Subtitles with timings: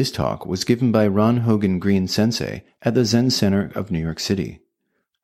[0.00, 3.98] This talk was given by Ron Hogen Green Sensei at the Zen Center of New
[3.98, 4.60] York City.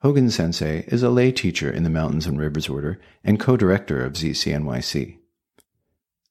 [0.05, 4.05] Hogen Sensei is a lay teacher in the Mountains and Rivers Order and co director
[4.05, 5.17] of ZCNYC.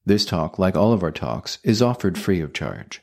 [0.05, 3.01] This talk, like all of our talks, is offered free of charge.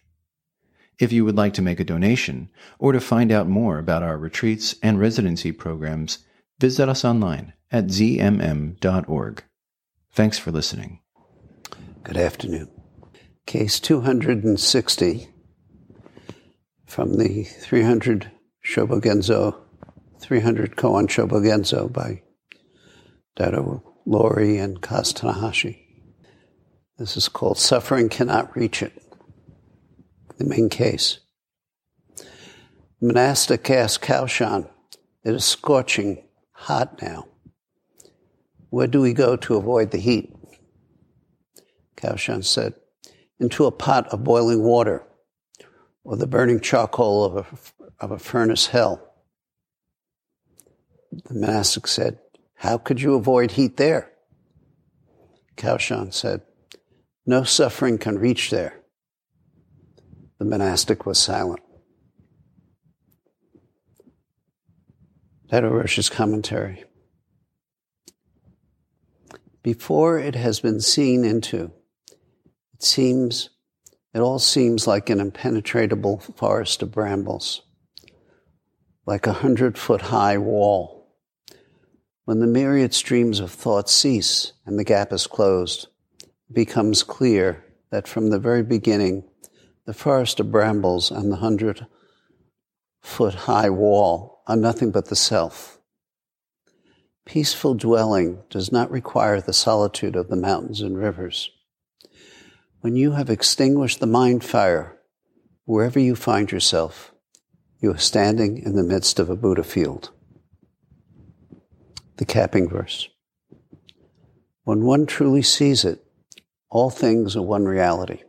[1.01, 2.49] If you would like to make a donation
[2.79, 6.21] or to find out more about our retreats and residency programs,
[6.61, 9.43] visit us online at zmm.org.
[10.13, 11.01] Thanks for listening.
[12.05, 12.71] Good afternoon.
[13.45, 15.32] Case 260
[16.93, 18.31] from the 300
[18.63, 19.57] Shobogenzo,
[20.21, 22.21] 300 Koan Shobogenzo by
[23.35, 25.79] Daido Loori and Kaz Tanahashi.
[26.99, 28.93] This is called Suffering Cannot Reach It,
[30.37, 31.21] the main case.
[33.01, 34.69] Monastic asked Caoshan,
[35.25, 37.27] it is scorching hot now.
[38.69, 40.37] Where do we go to avoid the heat?
[41.97, 42.75] Caoshan said,
[43.41, 45.07] into a pot of boiling water
[46.05, 49.01] or the burning charcoal of a, of a furnace hell.
[51.11, 52.19] The monastic said,
[52.55, 54.11] How could you avoid heat there?
[55.57, 56.43] Caoshan said,
[57.27, 58.81] No suffering can reach there.
[60.39, 61.61] The monastic was silent.
[65.53, 66.85] Roshi's commentary.
[69.63, 71.71] Before it has been seen into,
[72.73, 73.51] it seems,
[74.15, 77.63] it all seems like an impenetrable forest of brambles,
[79.07, 81.17] like a hundred foot high wall.
[82.25, 85.89] When the myriad streams of thought cease and the gap is closed,
[86.23, 89.25] it becomes clear that from the very beginning,
[89.87, 91.87] the forest of brambles and the hundred
[93.01, 95.79] foot high wall are nothing but the self.
[97.25, 101.51] Peaceful dwelling does not require the solitude of the mountains and rivers.
[102.83, 104.99] When you have extinguished the mind fire,
[105.67, 107.13] wherever you find yourself,
[107.79, 110.11] you are standing in the midst of a Buddha field.
[112.17, 113.09] The capping verse.
[114.65, 116.05] When one truly sees it,
[116.71, 118.25] all things are one reality.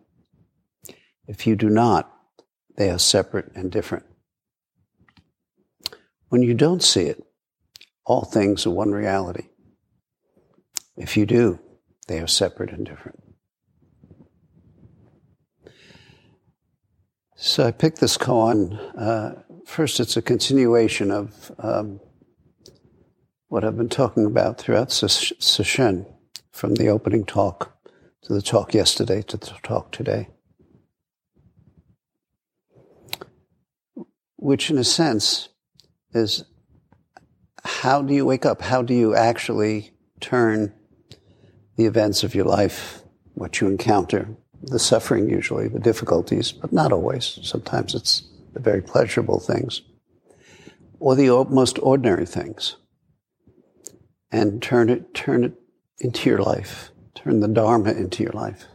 [1.27, 2.13] If you do not,
[2.77, 4.05] they are separate and different.
[6.29, 7.23] When you don't see it,
[8.05, 9.47] all things are one reality.
[10.95, 11.59] If you do,
[12.07, 13.22] they are separate and different.
[17.45, 18.79] So I picked this koan.
[18.97, 21.99] Uh, first, it's a continuation of um,
[23.49, 26.05] what I've been talking about throughout Sesshin,
[26.53, 27.77] from the opening talk
[28.21, 30.29] to the talk yesterday to the talk today.
[34.37, 35.49] Which, in a sense,
[36.13, 36.45] is
[37.65, 38.61] how do you wake up?
[38.61, 40.73] How do you actually turn
[41.75, 46.91] the events of your life, what you encounter, the suffering usually, the difficulties, but not
[46.91, 47.39] always.
[47.43, 49.81] Sometimes it's the very pleasurable things
[50.99, 52.77] or the most ordinary things
[54.31, 55.53] and turn it, turn it
[55.99, 58.65] into your life, turn the Dharma into your life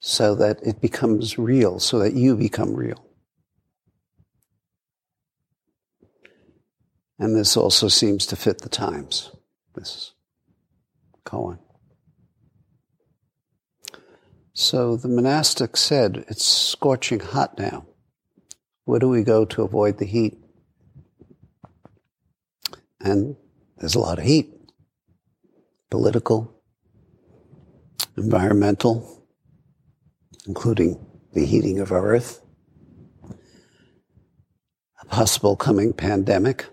[0.00, 3.04] so that it becomes real, so that you become real.
[7.18, 9.30] And this also seems to fit the times,
[9.74, 10.12] this
[11.24, 11.58] koan.
[14.58, 17.84] So the monastic said, It's scorching hot now.
[18.86, 20.38] Where do we go to avoid the heat?
[22.98, 23.36] And
[23.76, 24.54] there's a lot of heat
[25.90, 26.58] political,
[28.16, 29.28] environmental,
[30.46, 32.40] including the heating of our earth,
[35.02, 36.64] a possible coming pandemic.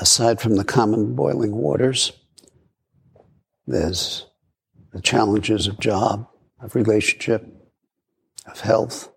[0.00, 2.12] aside from the common boiling waters,
[3.68, 4.26] there's
[4.92, 6.28] the challenges of job,
[6.60, 7.46] of relationship,
[8.46, 9.10] of health,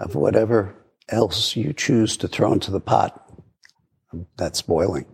[0.00, 0.74] of whatever
[1.08, 3.30] else you choose to throw into the pot
[4.36, 5.06] that's boiling.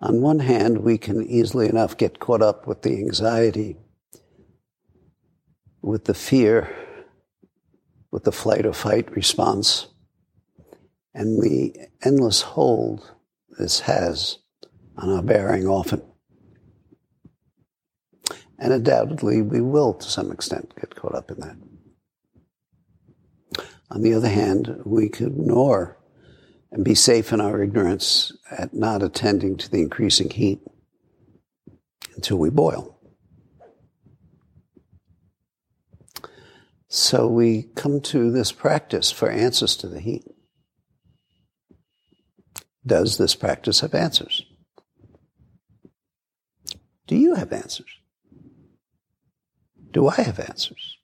[0.00, 3.76] On one hand, we can easily enough get caught up with the anxiety,
[5.82, 6.74] with the fear
[8.10, 9.86] with the flight or fight response
[11.14, 13.10] and the endless hold
[13.58, 14.38] this has
[14.96, 16.02] on our bearing often.
[18.58, 21.56] And undoubtedly, we will to some extent get caught up in that.
[23.90, 25.98] On the other hand, we could ignore
[26.70, 30.60] and be safe in our ignorance at not attending to the increasing heat
[32.14, 32.96] until we boil.
[36.86, 40.24] So we come to this practice for answers to the heat.
[42.84, 44.44] Does this practice have answers?
[47.06, 47.90] Do you have answers?
[49.92, 50.96] Do I have answers?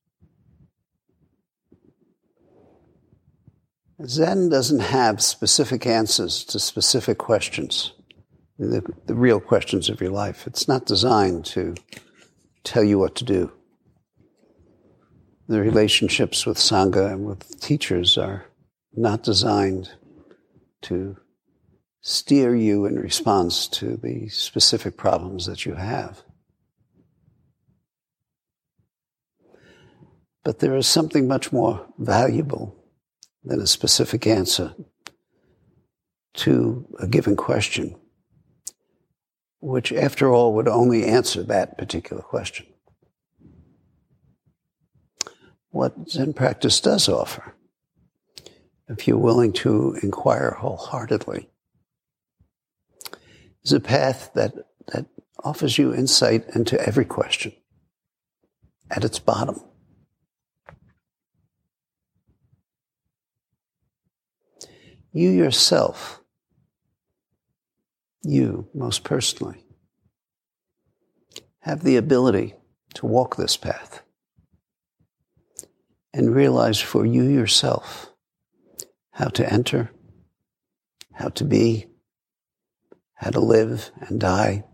[4.04, 7.92] Zen doesn't have specific answers to specific questions,
[8.58, 10.46] the, the real questions of your life.
[10.46, 11.74] It's not designed to
[12.62, 13.52] tell you what to do.
[15.48, 18.46] The relationships with Sangha and with teachers are
[18.92, 19.90] not designed
[20.82, 21.16] to
[22.08, 26.22] steer you in response to the specific problems that you have.
[30.44, 32.76] But there is something much more valuable
[33.42, 34.72] than a specific answer
[36.34, 37.96] to a given question,
[39.58, 42.66] which, after all, would only answer that particular question.
[45.70, 47.56] What Zen practice does offer,
[48.86, 51.50] if you're willing to inquire wholeheartedly,
[53.66, 54.54] is a path that,
[54.92, 55.06] that
[55.42, 57.52] offers you insight into every question
[58.90, 59.60] at its bottom.
[65.12, 66.20] You yourself,
[68.22, 69.64] you most personally,
[71.60, 72.54] have the ability
[72.94, 74.02] to walk this path
[76.14, 78.12] and realize for you yourself
[79.10, 79.90] how to enter,
[81.14, 81.86] how to be,
[83.16, 84.64] how to live and die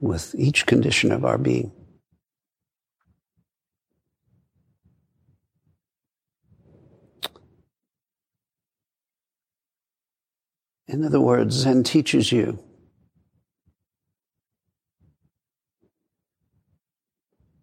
[0.00, 1.72] with each condition of our being.
[10.86, 12.58] In other words, Zen teaches you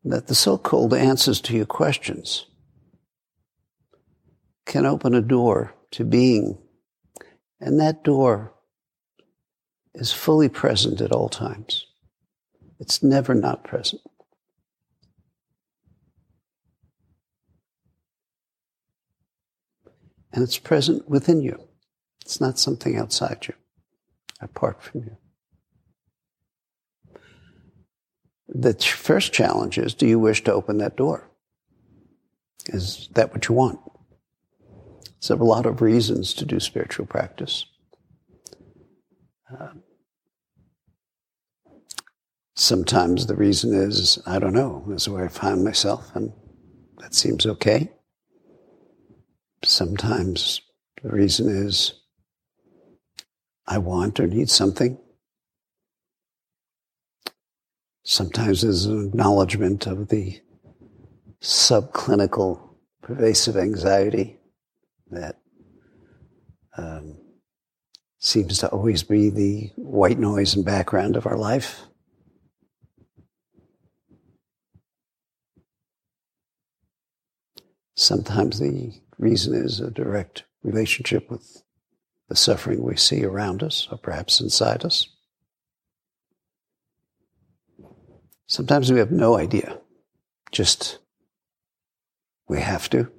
[0.04, 2.46] that the so called answers to your questions
[4.68, 6.60] can open a door to being,
[7.60, 8.55] and that door
[9.96, 11.86] is fully present at all times.
[12.80, 14.02] It's never not present.
[20.34, 21.62] And it's present within you.
[22.22, 23.54] It's not something outside you,
[24.42, 25.18] apart from you.
[28.50, 31.32] The first challenge is do you wish to open that door?
[32.68, 33.80] Is that what you want?
[35.20, 37.66] So, a lot of reasons to do spiritual practice.
[39.50, 39.70] Uh,
[42.56, 46.32] sometimes the reason is, I don't know, is where I find myself, and
[47.00, 47.92] that seems okay.
[49.64, 50.62] Sometimes
[51.04, 51.94] the reason is,
[53.68, 54.98] I want or need something.
[58.04, 60.40] Sometimes there's an acknowledgement of the
[61.42, 64.40] subclinical pervasive anxiety
[65.10, 65.40] that
[66.78, 67.18] um,
[68.20, 71.82] seems to always be the white noise and background of our life.
[77.96, 81.64] Sometimes the reason is a direct relationship with
[82.28, 85.08] the suffering we see around us or perhaps inside us.
[88.48, 89.80] Sometimes we have no idea,
[90.52, 91.00] just
[92.48, 93.10] we have to.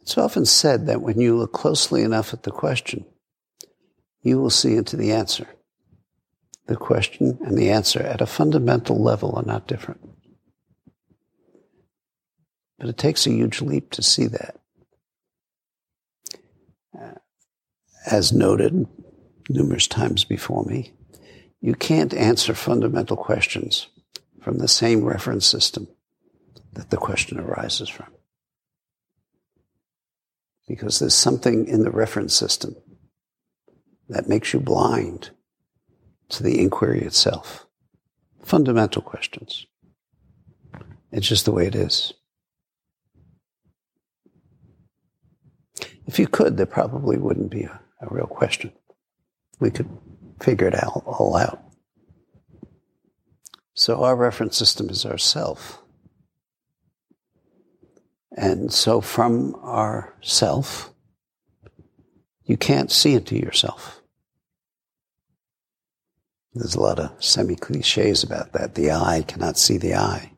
[0.00, 3.06] It's often said that when you look closely enough at the question,
[4.22, 5.46] you will see into the answer.
[6.66, 10.00] The question and the answer at a fundamental level are not different.
[12.84, 14.56] But it takes a huge leap to see that.
[16.94, 17.14] Uh,
[18.04, 18.86] as noted
[19.48, 20.92] numerous times before me,
[21.62, 23.86] you can't answer fundamental questions
[24.42, 25.88] from the same reference system
[26.74, 28.12] that the question arises from.
[30.68, 32.76] Because there's something in the reference system
[34.10, 35.30] that makes you blind
[36.28, 37.66] to the inquiry itself.
[38.42, 39.64] Fundamental questions.
[41.12, 42.12] It's just the way it is.
[46.06, 48.72] If you could, there probably wouldn't be a a real question.
[49.60, 49.88] We could
[50.40, 51.62] figure it out, all out.
[53.74, 55.80] So our reference system is ourself.
[58.36, 60.92] And so from our self,
[62.44, 64.02] you can't see into yourself.
[66.52, 68.74] There's a lot of semi cliches about that.
[68.74, 70.33] The eye cannot see the eye.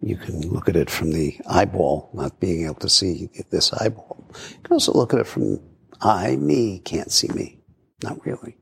[0.00, 4.30] You can look at it from the eyeball, not being able to see this eyeball.
[4.52, 5.60] You can also look at it from
[6.00, 7.60] I, me, can't see me.
[8.02, 8.56] Not really.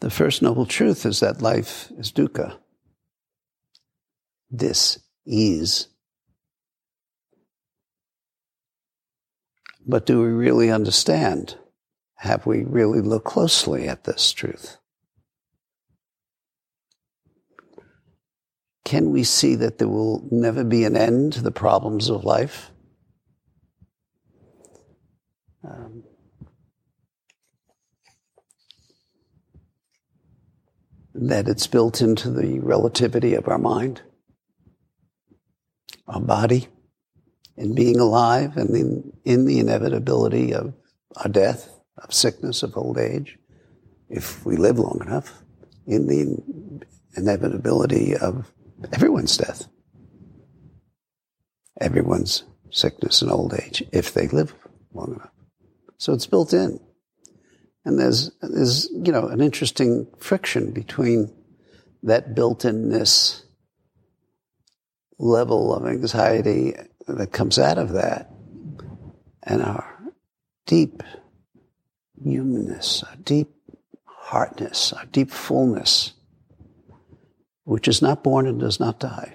[0.00, 2.58] The first noble truth is that life is dukkha.
[4.50, 5.88] This is.
[9.86, 11.56] But do we really understand?
[12.16, 14.76] Have we really looked closely at this truth?
[18.84, 22.70] Can we see that there will never be an end to the problems of life?
[25.66, 26.04] Um,
[31.14, 34.02] that it's built into the relativity of our mind,
[36.06, 36.68] our body,
[37.56, 40.74] in being alive, and in, in the inevitability of
[41.16, 43.38] our death, of sickness, of old age,
[44.10, 45.42] if we live long enough,
[45.86, 46.82] in the
[47.16, 48.52] inevitability of
[48.92, 49.66] everyone's death,
[51.80, 54.54] everyone's sickness and old age, if they live
[54.92, 55.30] long enough.
[55.98, 56.80] So it's built in.
[57.84, 61.32] And there's, there's, you know, an interesting friction between
[62.02, 63.44] that built-inness
[65.18, 66.74] level of anxiety
[67.06, 68.30] that comes out of that
[69.42, 70.12] and our
[70.66, 71.02] deep
[72.22, 73.50] humanness, our deep
[74.04, 76.14] heartness, our deep fullness,
[77.64, 79.34] which is not born and does not die.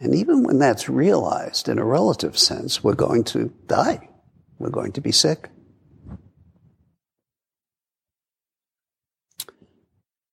[0.00, 4.08] And even when that's realized in a relative sense, we're going to die.
[4.58, 5.48] We're going to be sick.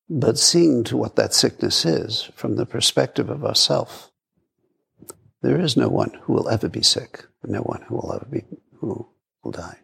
[0.10, 4.12] But seeing to what that sickness is from the perspective of ourself,
[5.44, 8.44] there is no one who will ever be sick, no one who will ever be
[8.80, 9.08] who
[9.44, 9.78] will die.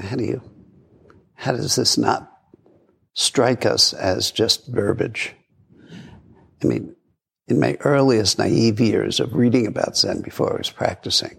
[0.00, 0.42] How do you
[1.34, 2.31] how does this not
[3.14, 5.34] strike us as just verbiage?
[6.62, 6.94] I mean,
[7.48, 11.38] in my earliest naive years of reading about Zen before I was practicing,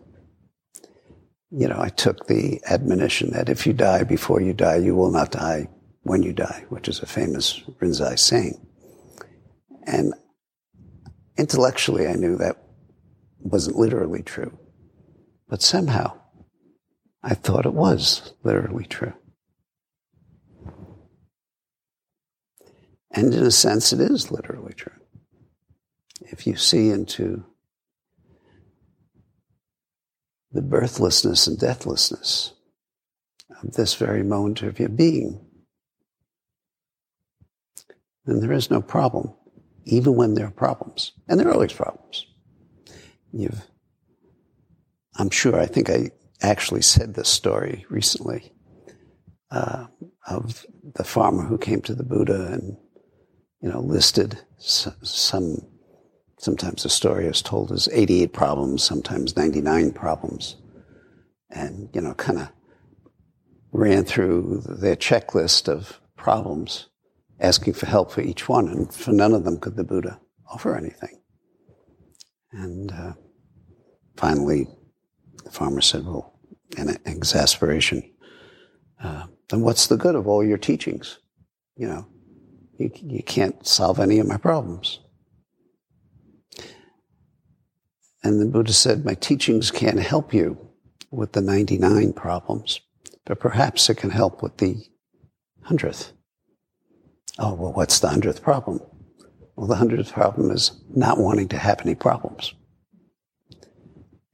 [1.49, 5.11] you know, I took the admonition that if you die before you die, you will
[5.11, 5.69] not die
[6.01, 8.59] when you die, which is a famous Rinzai saying.
[9.85, 10.13] And
[11.37, 12.57] intellectually, I knew that
[13.39, 14.57] wasn't literally true.
[15.47, 16.19] But somehow,
[17.21, 19.13] I thought it was literally true.
[23.13, 24.91] And in a sense, it is literally true.
[26.21, 27.45] If you see into
[30.51, 32.53] the birthlessness and deathlessness
[33.61, 35.45] of this very moment of your being,
[38.25, 39.33] then there is no problem,
[39.85, 41.11] even when there are problems.
[41.27, 42.25] And there are always problems.
[43.31, 43.61] You've,
[45.17, 48.53] I'm sure, I think I actually said this story recently
[49.51, 49.87] uh,
[50.27, 50.65] of
[50.95, 52.77] the farmer who came to the Buddha and,
[53.63, 55.57] you know, listed some
[56.43, 60.57] Sometimes the story is told as 88 problems, sometimes 99 problems.
[61.49, 62.49] And, you know, kind of
[63.71, 66.89] ran through their checklist of problems,
[67.39, 68.67] asking for help for each one.
[68.67, 70.19] And for none of them could the Buddha
[70.51, 71.21] offer anything.
[72.51, 73.13] And uh,
[74.17, 74.67] finally,
[75.45, 76.37] the farmer said, well,
[76.77, 78.03] in exasperation,
[79.01, 81.19] uh, then what's the good of all your teachings?
[81.77, 82.07] You know,
[82.83, 84.99] you, you can't solve any of my problems.
[88.23, 90.57] And the Buddha said, My teachings can't help you
[91.11, 92.79] with the 99 problems,
[93.25, 94.77] but perhaps it can help with the
[95.63, 96.13] hundredth.
[97.37, 98.79] Oh, well, what's the hundredth problem?
[99.55, 102.53] Well, the hundredth problem is not wanting to have any problems.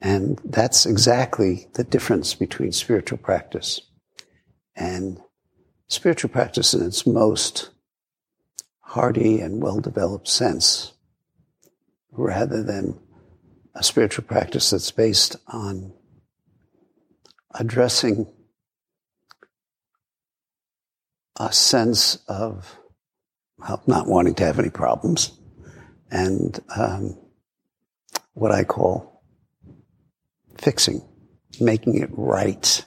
[0.02, 3.82] And that's exactly the difference between spiritual practice
[4.76, 5.20] and
[5.88, 7.72] spiritual practice in its most
[8.90, 10.94] hearty and well developed sense,
[12.12, 13.00] rather than
[13.76, 15.94] a spiritual practice that's based on
[17.54, 18.26] addressing
[21.40, 22.78] a sense of
[23.60, 25.38] well, not wanting to have any problems
[26.10, 27.16] and um,
[28.34, 29.24] what I call
[30.58, 31.02] fixing,
[31.60, 32.84] making it right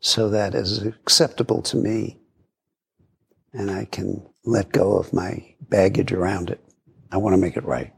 [0.00, 2.18] so that is acceptable to me
[3.52, 6.60] and I can let go of my baggage around it.
[7.10, 7.92] I want to make it right.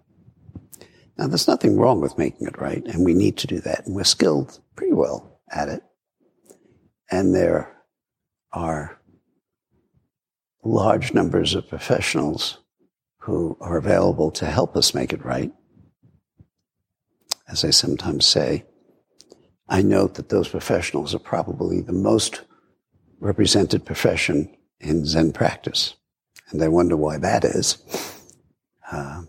[1.16, 3.94] Now, there's nothing wrong with making it right, and we need to do that, and
[3.94, 5.82] we're skilled pretty well at it.
[7.10, 7.76] And there
[8.52, 9.00] are
[10.64, 12.58] large numbers of professionals
[13.18, 15.52] who are available to help us make it right.
[17.48, 18.64] As I sometimes say,
[19.68, 22.42] I note that those professionals are probably the most
[23.20, 25.94] represented profession in Zen practice.
[26.50, 27.78] And I wonder why that is.
[28.90, 29.22] Uh,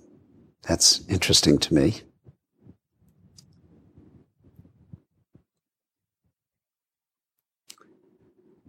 [0.63, 2.01] that's interesting to me.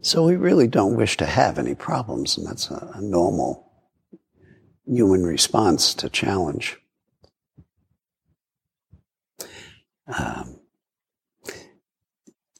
[0.03, 3.71] So we really don't wish to have any problems, and that's a, a normal
[4.87, 6.79] human response to challenge.
[10.07, 10.59] Um,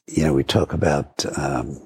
[0.07, 1.81] you know, we talk about um,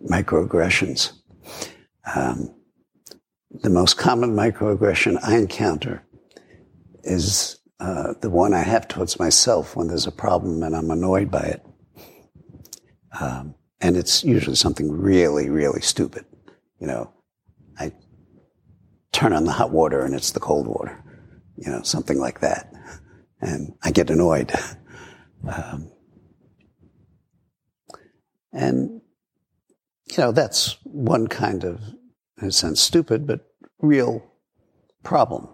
[0.00, 1.19] microaggressions.
[2.14, 2.54] Um,
[3.50, 6.04] the most common microaggression I encounter
[7.02, 11.30] is uh, the one I have towards myself when there's a problem and I'm annoyed
[11.30, 11.66] by it.
[13.18, 16.24] Um, and it's usually something really, really stupid.
[16.78, 17.12] You know,
[17.78, 17.92] I
[19.12, 21.02] turn on the hot water and it's the cold water.
[21.56, 22.72] You know, something like that.
[23.40, 24.52] And I get annoyed.
[25.48, 25.90] Um,
[28.52, 28.99] and,
[30.10, 31.80] you know, that's one kind of,
[32.40, 33.46] in a sense, stupid, but
[33.80, 34.24] real
[35.02, 35.48] problem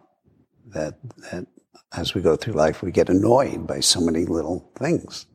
[0.68, 0.94] that,
[1.30, 1.46] that
[1.92, 5.26] as we go through life, we get annoyed by so many little things.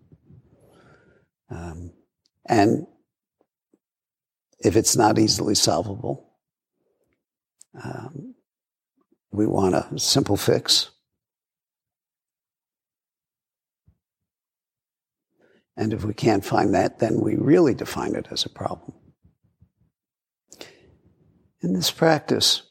[1.49, 1.91] Um,
[2.47, 2.87] and
[4.59, 6.29] if it's not easily solvable,
[7.81, 8.35] um,
[9.31, 10.89] we want a simple fix.
[15.77, 18.93] And if we can't find that, then we really define it as a problem.
[21.63, 22.63] In this practice,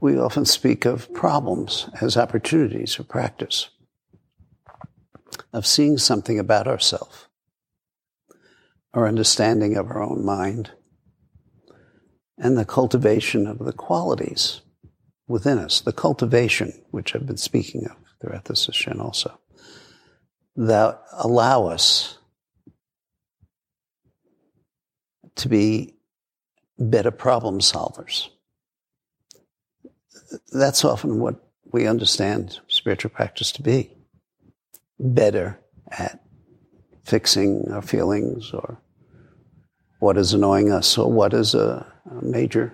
[0.00, 3.70] we often speak of problems as opportunities for practice,
[5.52, 7.26] of seeing something about ourselves,
[8.94, 10.70] our understanding of our own mind,
[12.38, 14.60] and the cultivation of the qualities
[15.26, 19.40] within us, the cultivation, which I've been speaking of throughout this session also,
[20.54, 22.18] that allow us
[25.34, 25.96] to be
[26.78, 28.28] better problem solvers.
[30.52, 31.36] That's often what
[31.72, 33.92] we understand spiritual practice to be.
[34.98, 36.22] Better at
[37.04, 38.80] fixing our feelings or
[40.00, 42.72] what is annoying us or what is a, a major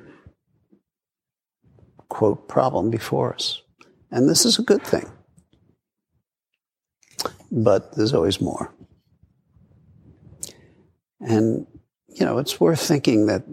[2.08, 3.62] quote problem before us.
[4.10, 5.10] And this is a good thing.
[7.50, 8.74] But there's always more.
[11.20, 11.66] And
[12.08, 13.44] you know, it's worth thinking that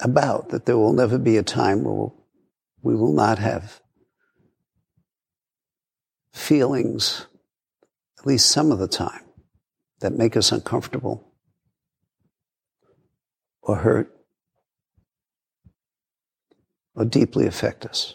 [0.00, 2.14] about that there will never be a time where we'll,
[2.82, 3.80] we will not have
[6.32, 7.26] feelings,
[8.18, 9.24] at least some of the time,
[10.00, 11.32] that make us uncomfortable
[13.62, 14.14] or hurt
[16.94, 18.14] or deeply affect us.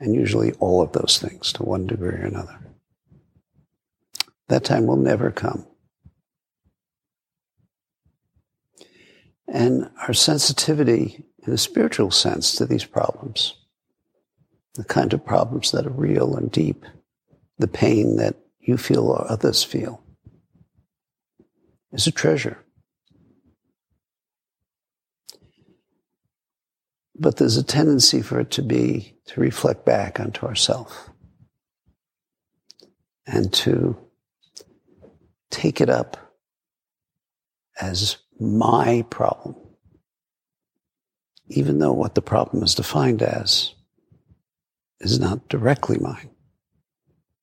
[0.00, 2.60] And usually all of those things to one degree or another.
[4.48, 5.66] That time will never come.
[9.48, 13.54] and our sensitivity in a spiritual sense to these problems,
[14.74, 16.84] the kind of problems that are real and deep,
[17.56, 20.02] the pain that you feel or others feel,
[21.90, 22.58] is a treasure.
[27.18, 31.08] But there's a tendency for it to be to reflect back onto ourself.
[33.26, 33.96] And to
[35.50, 36.34] take it up
[37.80, 39.56] as my problem,
[41.48, 43.74] even though what the problem is defined as
[45.00, 46.30] is not directly mine,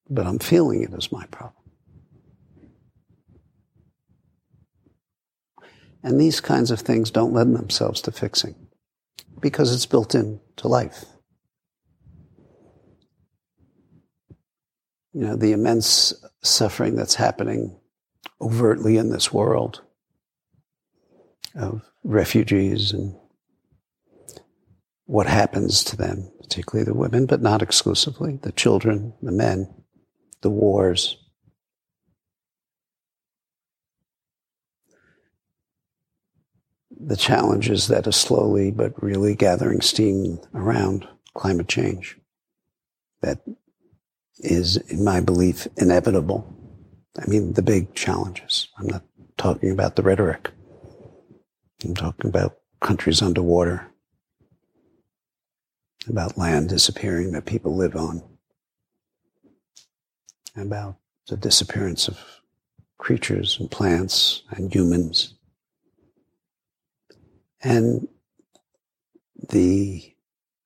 [0.10, 1.64] but I'm feeling it as my problem.
[6.04, 8.56] And these kinds of things don't lend themselves to fixing
[9.40, 11.06] because it's built into life.
[15.14, 16.14] You know, the immense
[16.44, 17.80] suffering that's happening
[18.40, 19.82] overtly in this world
[21.56, 23.16] of refugees and
[25.06, 29.74] what happens to them, particularly the women, but not exclusively, the children, the men,
[30.42, 31.18] the wars.
[36.98, 42.18] The challenges that are slowly but really gathering steam around climate change
[43.22, 43.42] that
[44.40, 46.52] is, in my belief, inevitable.
[47.22, 48.70] I mean, the big challenges.
[48.78, 49.04] I'm not
[49.38, 50.52] talking about the rhetoric.
[51.84, 53.92] I'm talking about countries underwater,
[56.08, 58.24] about land disappearing that people live on,
[60.56, 62.20] about the disappearance of
[62.98, 65.34] creatures and plants and humans.
[67.62, 68.08] And
[69.50, 70.14] the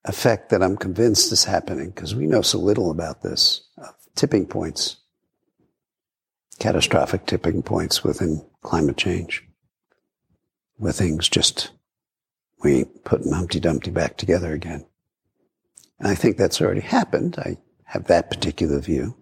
[0.06, 4.46] effect that I'm convinced is happening, because we know so little about this, of tipping
[4.46, 4.98] points,
[6.60, 9.46] catastrophic tipping points within climate change
[10.76, 11.72] where things just,
[12.64, 14.86] we ain't putting Humpty Dumpty back together again.
[16.00, 17.38] And I think that's already happened.
[17.38, 19.16] I have that particular view.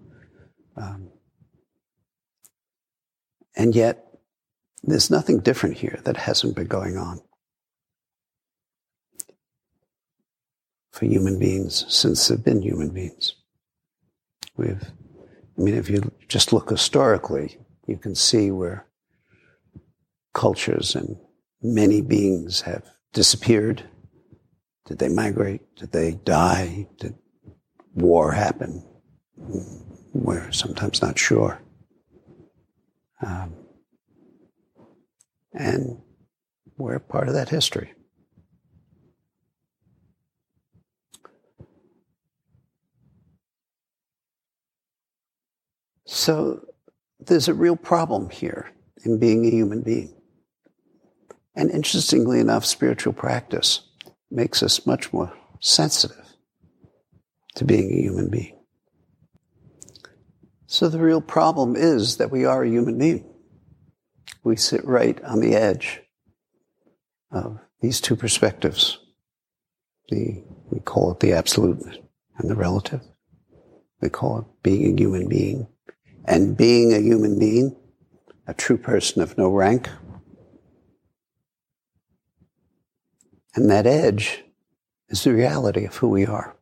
[0.76, 1.10] Um,
[3.56, 4.06] and yet,
[4.84, 7.20] there's nothing different here that hasn't been going on
[10.92, 13.36] for human beings since there have been human beings.
[14.56, 14.92] We've,
[15.58, 18.86] I mean, if you just look historically, you can see where
[20.34, 21.18] cultures and
[21.62, 23.84] many beings have disappeared.
[24.88, 25.76] Did they migrate?
[25.76, 26.88] Did they die?
[26.98, 27.16] Did
[27.94, 28.84] war happen?
[30.14, 31.62] We're sometimes not sure.
[33.22, 33.54] Um,
[35.54, 36.02] and
[36.78, 37.94] we're part of that history.
[46.06, 46.66] So
[47.20, 48.72] there's a real problem here
[49.04, 50.14] in being a human being.
[51.56, 53.87] And interestingly enough, spiritual practice
[54.30, 56.26] makes us much more sensitive
[57.56, 58.58] to being a human being.
[60.68, 63.26] So the real problem is that we are a human being.
[64.44, 66.02] We sit right on the edge
[67.32, 69.00] of these two perspectives.
[70.10, 71.82] The, we call it the absolute
[72.38, 73.02] and the relative.
[74.02, 75.68] We call it being a human being.
[76.26, 77.76] And being a human being,
[78.46, 79.90] a true person of no rank.
[83.58, 84.44] And that edge
[85.10, 86.56] is the reality of who we are,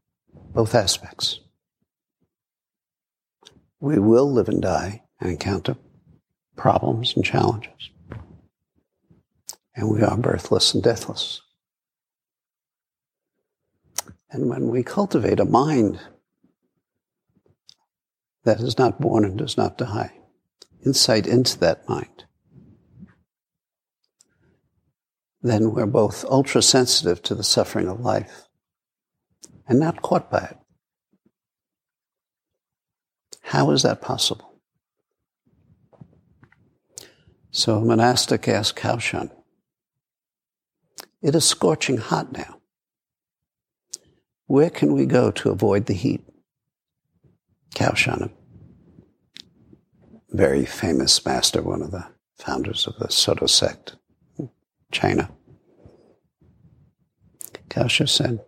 [0.54, 1.42] both aspects.
[3.82, 5.76] We will live and die and encounter
[6.56, 7.90] problems and challenges.
[9.76, 11.42] And we are birthless and deathless.
[14.32, 16.00] And when we cultivate a mind
[18.46, 20.14] that is not born and does not die,
[20.86, 22.24] insight into that mind,
[25.50, 28.48] then we're both ultra sensitive to the suffering of life
[29.68, 30.58] and not caught by it.
[33.42, 34.60] How is that possible?
[37.52, 39.32] So a monastic asked Caoshan,
[41.22, 42.60] It is scorching hot now.
[44.48, 46.22] Where can we go to avoid the heat?
[47.76, 48.30] Caoshan, a
[50.32, 52.06] very famous master, one of the
[52.36, 53.96] founders of the Soto sect,
[54.96, 55.30] China.
[57.70, 58.40] Kaosha said,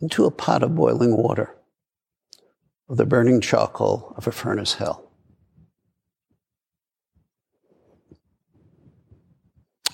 [0.00, 1.56] into a pot of boiling water
[2.86, 5.10] or the burning charcoal of a furnace hell.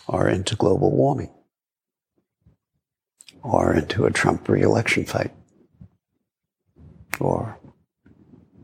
[0.06, 1.32] Or into global warming.
[3.42, 5.32] Or into a Trump re election fight.
[7.20, 7.58] Or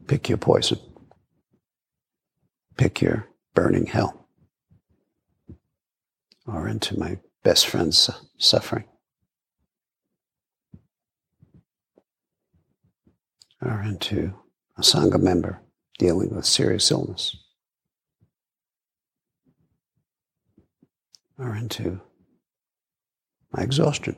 [0.06, 0.80] pick your poison.
[2.76, 4.25] Pick your burning hell.
[6.46, 8.84] Or into my best friend's suffering.
[13.60, 14.34] Or into
[14.76, 15.60] a Sangha member
[15.98, 17.36] dealing with serious illness.
[21.38, 22.00] Or into
[23.52, 24.16] my exhaustion,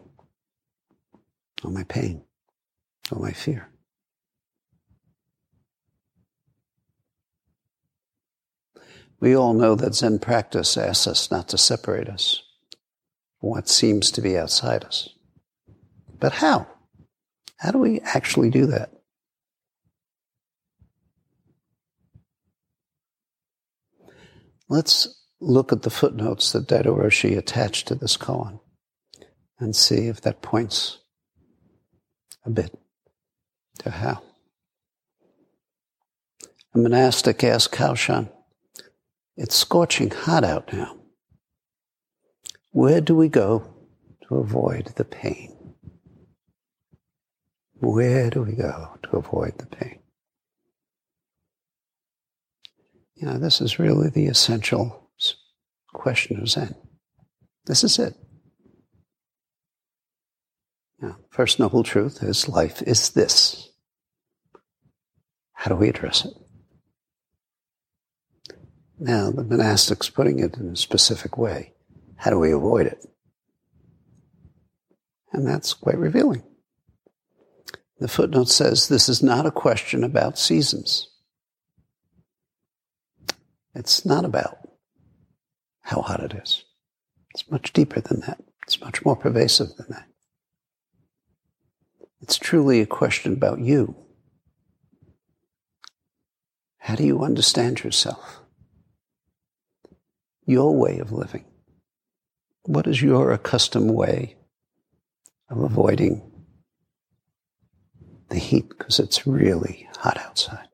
[1.64, 2.24] or my pain,
[3.10, 3.70] or my fear.
[9.20, 12.42] We all know that Zen practice asks us not to separate us
[13.40, 15.08] from what seems to be outside us.
[16.20, 16.66] But how?
[17.56, 18.90] How do we actually do that?
[24.68, 25.08] Let's
[25.40, 28.60] look at the footnotes that Daido Roshi attached to this koan
[29.58, 30.98] and see if that points
[32.44, 32.76] a bit
[33.78, 34.22] to how.
[36.74, 38.30] A monastic asked Caoshan,
[39.38, 40.96] it's scorching hot out now.
[42.72, 43.72] Where do we go
[44.26, 45.56] to avoid the pain?
[47.74, 50.00] Where do we go to avoid the pain?
[53.14, 55.08] You know, this is really the essential
[55.92, 56.74] question of Zen.
[57.64, 58.14] This is it.
[61.00, 63.70] Now, first noble truth is life is this.
[65.52, 66.32] How do we address it?
[68.98, 71.74] Now, the monastic's putting it in a specific way.
[72.16, 73.06] How do we avoid it?
[75.32, 76.42] And that's quite revealing.
[78.00, 81.08] The footnote says this is not a question about seasons.
[83.74, 84.56] It's not about
[85.82, 86.64] how hot it is.
[87.34, 88.40] It's much deeper than that.
[88.64, 90.06] It's much more pervasive than that.
[92.20, 93.94] It's truly a question about you.
[96.78, 98.40] How do you understand yourself?
[100.48, 101.44] Your way of living?
[102.64, 104.36] What is your accustomed way
[105.50, 106.22] of avoiding
[108.30, 110.68] the heat because it's really hot outside?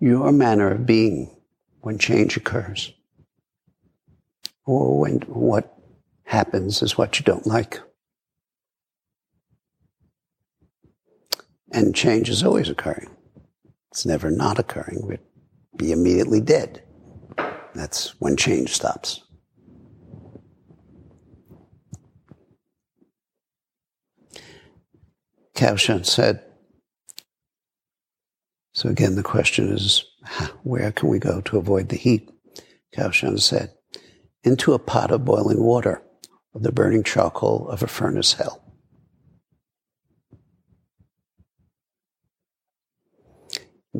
[0.00, 1.34] Your manner of being
[1.80, 2.92] when change occurs,
[4.66, 5.78] or when what
[6.24, 7.80] happens is what you don't like.
[11.72, 13.15] And change is always occurring.
[13.96, 15.06] It's never not occurring.
[15.06, 15.20] We'd
[15.74, 16.82] be immediately dead.
[17.74, 19.22] That's when change stops.
[25.54, 26.44] Caoshan said,
[28.74, 30.04] so again, the question is,
[30.62, 32.30] where can we go to avoid the heat?
[32.94, 33.72] Caoshan said,
[34.44, 36.02] into a pot of boiling water
[36.54, 38.65] of the burning charcoal of a furnace hell.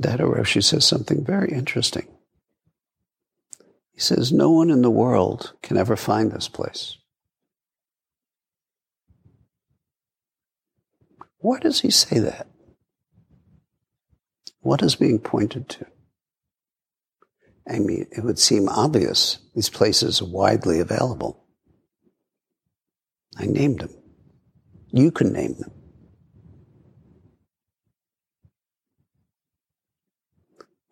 [0.01, 2.07] Daido Roshi says something very interesting.
[3.93, 6.99] He says, No one in the world can ever find this place.
[11.39, 12.49] Why does he say that?
[14.61, 15.87] What is being pointed to?
[17.69, 21.45] I mean, it would seem obvious these places are widely available.
[23.39, 23.95] I named them.
[24.93, 25.76] You can name them.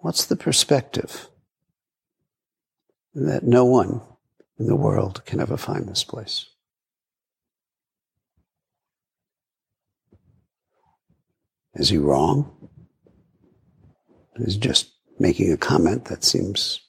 [0.04, 1.30] What's the perspective?
[3.14, 4.02] That no one
[4.58, 6.44] in the world can ever find this place.
[11.72, 12.68] Is he wrong?
[14.36, 16.80] Is he just making a comment that seems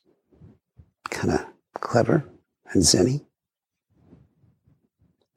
[1.10, 1.46] kind of
[1.80, 2.30] clever
[2.74, 3.26] and zenny?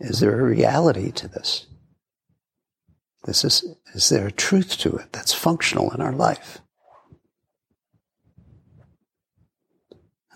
[0.00, 1.68] Is there a reality to this?
[3.22, 3.64] This is,
[3.94, 6.60] is there a truth to it that's functional in our life?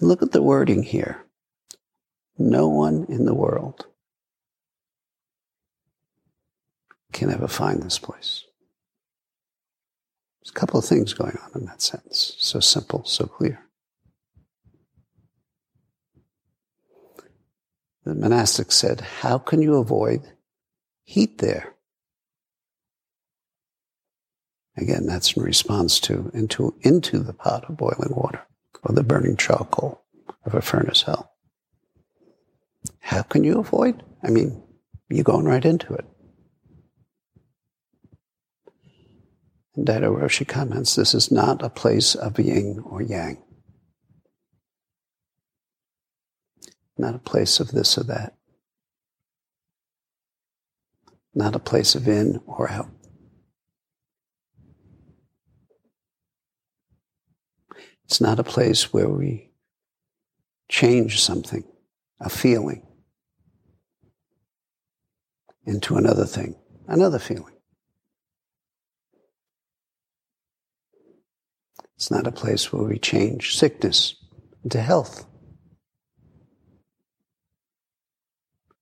[0.03, 1.25] Look at the wording here.
[2.37, 3.87] No one in the world
[7.13, 8.45] can ever find this place.
[10.41, 12.35] There's a couple of things going on in that sentence.
[12.39, 13.61] So simple, so clear.
[18.05, 20.23] The monastic said, How can you avoid
[21.05, 21.75] heat there?
[24.77, 28.41] Again, that's in response to into, into the pot of boiling water
[28.83, 30.03] or the burning charcoal
[30.45, 31.33] of a furnace hell.
[33.01, 34.03] How can you avoid?
[34.23, 34.63] I mean,
[35.09, 36.07] you're going right into it.
[39.75, 43.43] And Daido oh, Roshi comments, this is not a place of yin or yang.
[46.99, 48.35] Not a place of this or that.
[51.35, 52.91] Not a place of in or out.
[58.13, 59.53] It's not a place where we
[60.69, 61.65] change something,
[62.21, 62.87] a feeling,
[65.65, 67.55] into another thing, another feeling.
[71.97, 74.15] It's not a place where we change sickness
[74.63, 75.25] into health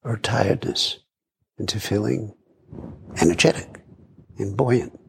[0.02, 0.98] or tiredness
[1.56, 2.34] into feeling
[3.20, 3.80] energetic
[4.40, 4.99] and buoyant.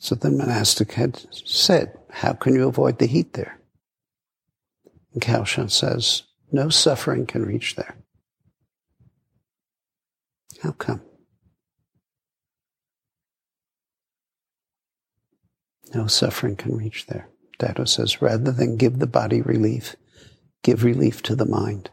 [0.00, 3.60] So the monastic had said, How can you avoid the heat there?
[5.12, 7.96] And Caoshan says, No suffering can reach there.
[10.62, 11.02] How come?
[15.94, 17.28] No suffering can reach there.
[17.58, 19.96] Daido says, rather than give the body relief,
[20.62, 21.90] give relief to the mind.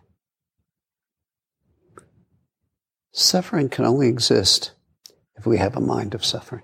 [3.12, 4.72] Suffering can only exist
[5.36, 6.64] if we have a mind of suffering.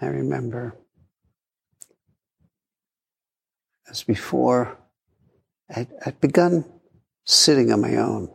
[0.00, 0.76] I remember
[3.90, 4.78] as before,
[5.74, 6.64] I'd, I'd begun
[7.24, 8.30] sitting on my own,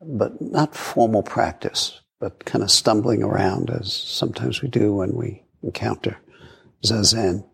[0.00, 5.44] but not formal practice, but kind of stumbling around as sometimes we do when we
[5.62, 6.18] encounter
[6.84, 7.44] Zazen.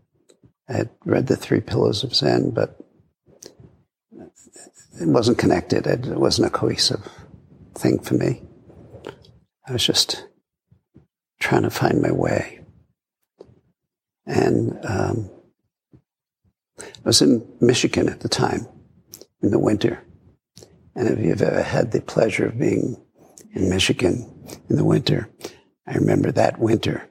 [0.69, 2.79] I had read the Three Pillars of Zen, but
[5.01, 5.87] it wasn't connected.
[5.87, 7.07] It wasn't a cohesive
[7.75, 8.43] thing for me.
[9.67, 10.27] I was just
[11.41, 12.64] trying to find my way.
[14.27, 15.31] And um,
[16.79, 18.67] I was in Michigan at the time
[19.43, 20.03] in the winter.
[20.95, 22.97] And if you've ever had the pleasure of being
[23.53, 24.31] in Michigan
[24.69, 25.29] in the winter,
[25.87, 27.09] I remember that winter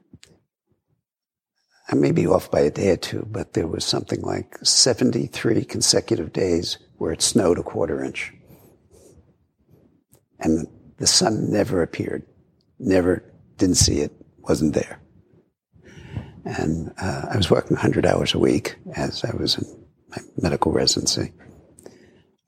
[1.93, 5.63] I may be off by a day or two, but there was something like 73
[5.65, 8.33] consecutive days where it snowed a quarter inch.
[10.39, 12.23] And the sun never appeared,
[12.79, 13.23] never,
[13.57, 15.02] didn't see it, wasn't there.
[16.45, 20.71] And uh, I was working 100 hours a week as I was in my medical
[20.71, 21.31] residency.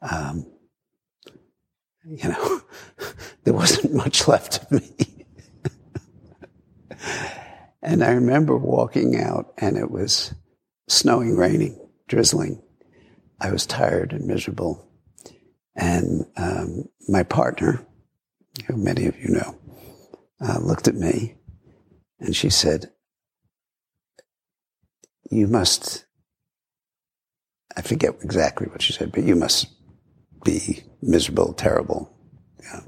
[0.01, 0.45] Um,
[2.05, 2.61] you know,
[3.43, 4.91] there wasn't much left of me.
[7.85, 10.33] And I remember walking out and it was
[10.87, 12.63] snowing, raining, drizzling.
[13.39, 14.89] I was tired and miserable.
[15.75, 17.85] And um, my partner,
[18.65, 19.55] who many of you know,
[20.41, 21.35] uh, looked at me
[22.19, 22.91] and she said,
[25.29, 26.05] You must,
[27.75, 29.67] I forget exactly what she said, but you must
[30.43, 32.15] be miserable, terrible.
[32.61, 32.81] Yeah.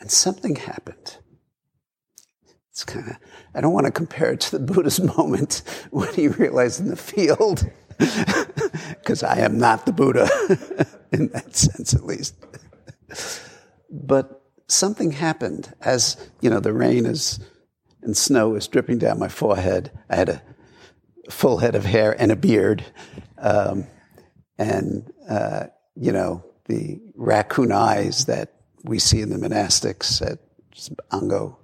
[0.00, 1.18] And something happened.
[2.70, 3.16] It's kind of,
[3.54, 6.96] I don't want to compare it to the Buddha's moment when he realized in the
[6.96, 10.28] field, because I am not the Buddha
[11.12, 12.34] in that sense, at least.
[13.90, 17.38] But something happened as, you know, the rain is,
[18.00, 19.90] and snow was dripping down my forehead.
[20.08, 20.42] I had a
[21.30, 22.84] full head of hair and a beard.
[23.38, 23.86] Um,
[24.58, 28.54] and, uh, you know, the raccoon eyes that
[28.84, 30.38] we see in the monastics at
[31.12, 31.58] Ango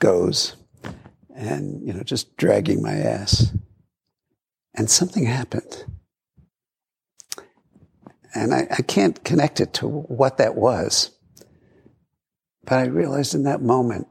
[0.00, 0.56] goes
[1.34, 3.52] and, you know, just dragging my ass.
[4.74, 5.84] And something happened.
[8.34, 11.12] And I, I can't connect it to what that was.
[12.64, 14.08] But I realized in that moment,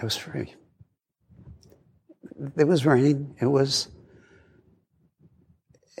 [0.00, 0.54] I was free.
[2.56, 3.36] It was raining.
[3.40, 3.88] It was,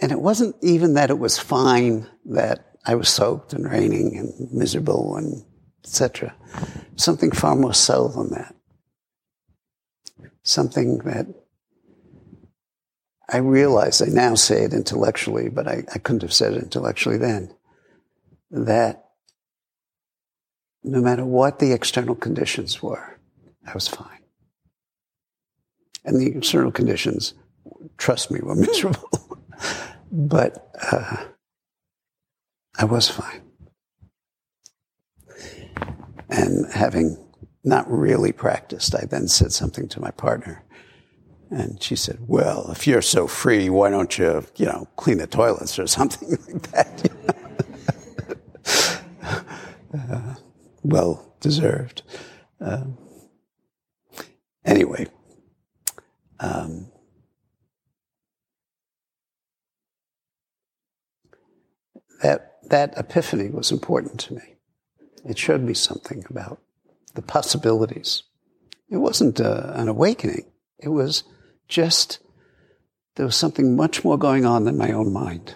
[0.00, 4.52] and it wasn't even that it was fine that I was soaked and raining and
[4.52, 5.44] miserable and
[5.84, 6.34] etc.
[6.96, 8.54] Something far more subtle than that.
[10.42, 11.26] Something that
[13.28, 17.18] I realize, I now say it intellectually, but I, I couldn't have said it intellectually
[17.18, 17.54] then,
[18.50, 19.04] that
[20.82, 23.18] no matter what the external conditions were,
[23.66, 24.20] I was fine.
[26.08, 27.34] And the external conditions,
[27.98, 29.38] trust me, were miserable.
[30.10, 31.24] but uh,
[32.78, 33.42] I was fine.
[36.30, 37.22] And having
[37.62, 40.64] not really practiced, I then said something to my partner.
[41.50, 45.26] And she said, Well, if you're so free, why don't you, you know, clean the
[45.26, 47.10] toilets or something like that?
[49.94, 50.34] uh,
[50.82, 52.02] well deserved.
[52.60, 52.96] Um,
[54.64, 55.06] anyway,
[56.40, 56.90] um,
[62.22, 64.56] that, that epiphany was important to me.
[65.24, 66.60] It showed me something about
[67.14, 68.22] the possibilities.
[68.88, 70.50] It wasn't uh, an awakening.
[70.78, 71.24] It was
[71.66, 72.20] just,
[73.16, 75.54] there was something much more going on than my own mind,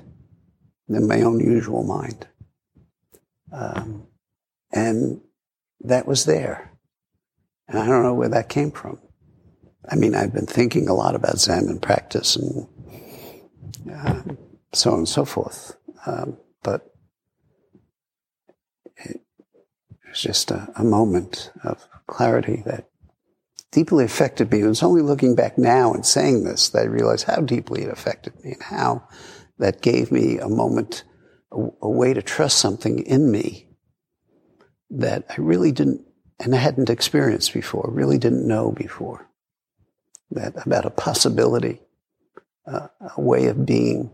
[0.89, 2.27] than my own usual mind.
[3.53, 4.07] Um,
[4.73, 5.21] and
[5.81, 6.73] that was there.
[7.69, 8.99] And I don't know where that came from.
[9.89, 12.67] I mean, I've been thinking a lot about Zen and practice and
[13.93, 14.23] uh,
[14.73, 15.77] so on and so forth.
[16.07, 16.93] Um, but
[18.97, 19.21] it
[20.09, 22.89] was just a, a, moment of clarity that
[23.71, 24.61] deeply affected me.
[24.61, 27.91] It was only looking back now and saying this that I realized how deeply it
[27.91, 29.07] affected me and how
[29.59, 31.05] that gave me a moment,
[31.51, 33.69] a, a way to trust something in me
[34.91, 36.03] that I really didn't,
[36.39, 39.29] and I hadn't experienced before, really didn't know before,
[40.35, 41.81] that about a possibility,
[42.67, 44.11] uh, a way of being.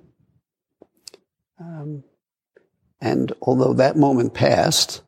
[1.60, 2.04] Um,
[3.00, 5.02] and although that moment passed,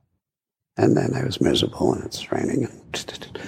[0.76, 3.40] and then I was miserable and it's raining, and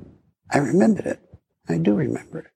[0.50, 1.20] I remembered it.
[1.68, 2.52] I do remember it.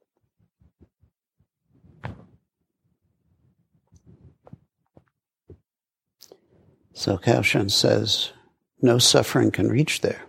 [6.94, 8.32] So Caoshan says,
[8.80, 10.22] no suffering can reach there.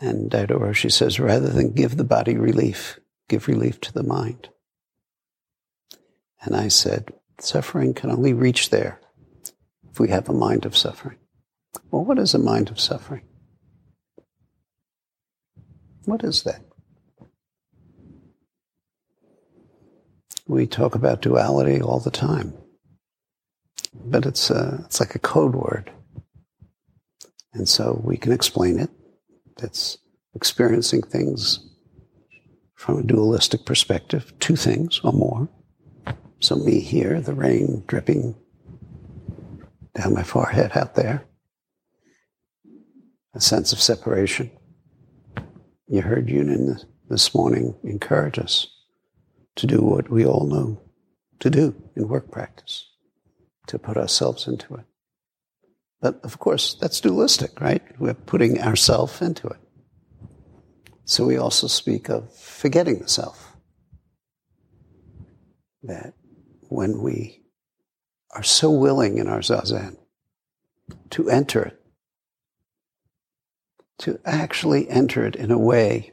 [0.00, 4.48] And Daido Roshi says, rather than give the body relief, give relief to the mind.
[6.42, 8.98] And I said, suffering can only reach there
[9.90, 11.18] if we have a mind of suffering.
[11.90, 13.22] Well, what is a mind of suffering?
[16.06, 16.62] What is that?
[20.46, 22.54] We talk about duality all the time,
[23.94, 25.92] but it's, a, it's like a code word.
[27.52, 28.90] And so we can explain it.
[29.62, 29.98] It's
[30.34, 31.60] experiencing things
[32.74, 35.48] from a dualistic perspective, two things or more.
[36.40, 38.34] So me here, the rain dripping
[39.94, 41.26] down my forehead out there,
[43.34, 44.50] a sense of separation.
[45.88, 48.68] You heard Yunin this morning encourage us
[49.56, 50.80] to do what we all know
[51.40, 52.88] to do in work practice,
[53.66, 54.84] to put ourselves into it.
[56.00, 57.82] But of course, that's dualistic, right?
[57.98, 59.58] We're putting ourself into it.
[61.04, 63.56] So we also speak of forgetting the self.
[65.82, 66.14] That
[66.68, 67.42] when we
[68.30, 69.96] are so willing in our zazen
[71.10, 71.80] to enter it,
[73.98, 76.12] to actually enter it in a way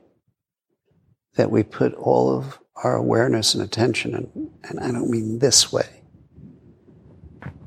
[1.35, 5.71] that we put all of our awareness and attention, and, and I don't mean this
[5.71, 6.01] way,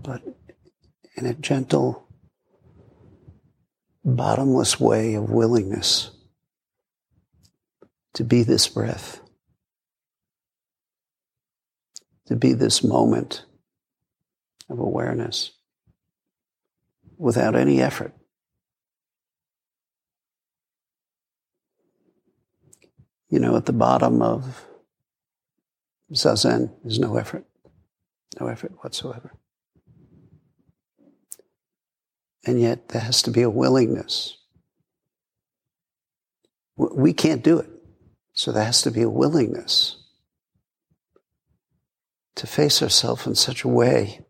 [0.02, 0.22] but
[1.16, 2.09] in a gentle
[4.04, 6.10] bottomless way of willingness
[8.14, 9.20] to be this breath,
[12.26, 13.44] to be this moment
[14.68, 15.52] of awareness
[17.18, 18.14] without any effort.
[23.28, 24.66] You know, at the bottom of
[26.12, 27.44] Zazen is no effort,
[28.40, 29.32] no effort whatsoever.
[32.44, 34.36] And yet there has to be a willingness.
[36.76, 37.68] We can't do it.
[38.32, 39.96] So there has to be a willingness
[42.36, 44.24] to face ourselves in such a way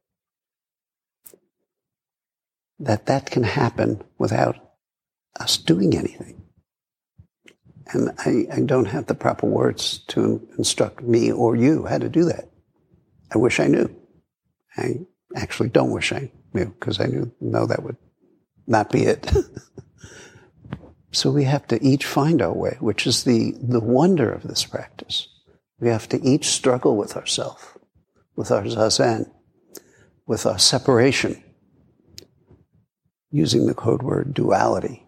[2.80, 4.56] that that can happen without
[5.38, 6.42] us doing anything.
[7.92, 12.08] And I, I, don't have the proper words to instruct me or you how to
[12.08, 12.48] do that.
[13.32, 13.94] I wish I knew.
[14.76, 15.00] I
[15.36, 17.96] actually don't wish I because I knew know that would
[18.66, 19.30] not be it.
[21.12, 24.64] so we have to each find our way, which is the, the wonder of this
[24.64, 25.28] practice.
[25.78, 27.64] We have to each struggle with ourselves,
[28.36, 29.30] with our zazen,
[30.26, 31.42] with our separation
[33.30, 35.07] using the code word duality,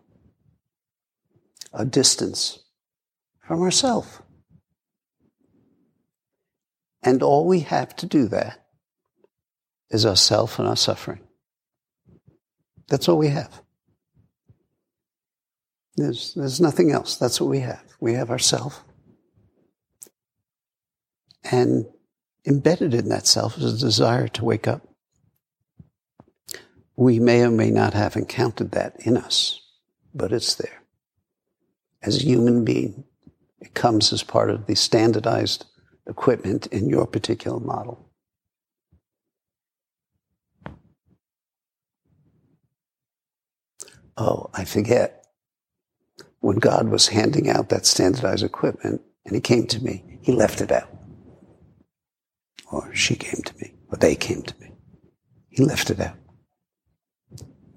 [1.72, 2.61] a distance
[3.47, 4.22] from ourself.
[7.03, 8.64] And all we have to do that
[9.90, 11.20] is ourself and our suffering.
[12.93, 13.61] That's all we have.
[15.97, 17.16] There's, there's nothing else.
[17.16, 17.82] That's what we have.
[17.99, 18.84] We have ourself.
[21.51, 21.86] And
[22.47, 24.86] embedded in that self is a desire to wake up
[26.97, 29.61] we may or may not have encountered that in us,
[30.14, 30.82] but it's there.
[32.03, 33.05] As a human being,
[33.61, 35.64] it comes as part of the standardized
[36.07, 38.11] equipment in your particular model.
[44.16, 45.26] Oh, I forget.
[46.40, 50.60] When God was handing out that standardized equipment and he came to me, he left
[50.60, 50.88] it out.
[52.70, 54.72] Or she came to me, or they came to me.
[55.48, 56.16] He left it out.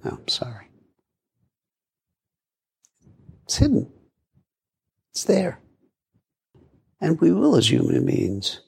[0.05, 0.67] Oh, I'm sorry.
[3.43, 3.91] It's hidden.
[5.11, 5.59] It's there.
[7.01, 8.61] And we will, as human beings,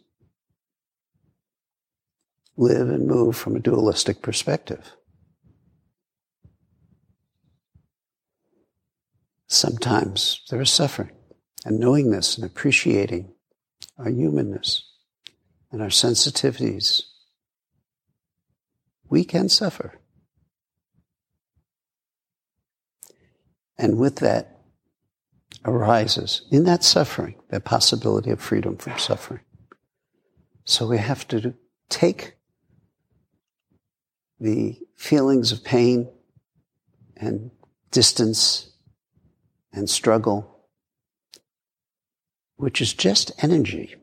[2.57, 4.96] live and move from a dualistic perspective.
[9.47, 11.11] Sometimes there is suffering,
[11.65, 13.33] and knowing this and appreciating
[13.97, 14.83] our humanness
[15.71, 17.03] and our sensitivities,
[19.09, 19.99] we can suffer.
[23.77, 24.59] And with that
[25.63, 29.41] arises, in that suffering, the possibility of freedom from suffering.
[30.65, 31.53] So we have to
[31.89, 32.33] take
[34.39, 36.09] the feelings of pain
[37.15, 37.51] and
[37.91, 38.73] distance
[39.77, 40.59] and struggle,
[42.55, 43.95] which is just energy.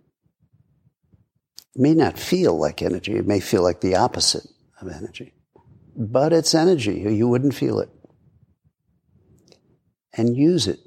[1.75, 4.47] It may not feel like energy, it may feel like the opposite
[4.81, 5.35] of energy,
[5.97, 7.91] but it's energy, you wouldn't feel it
[10.17, 10.79] and use it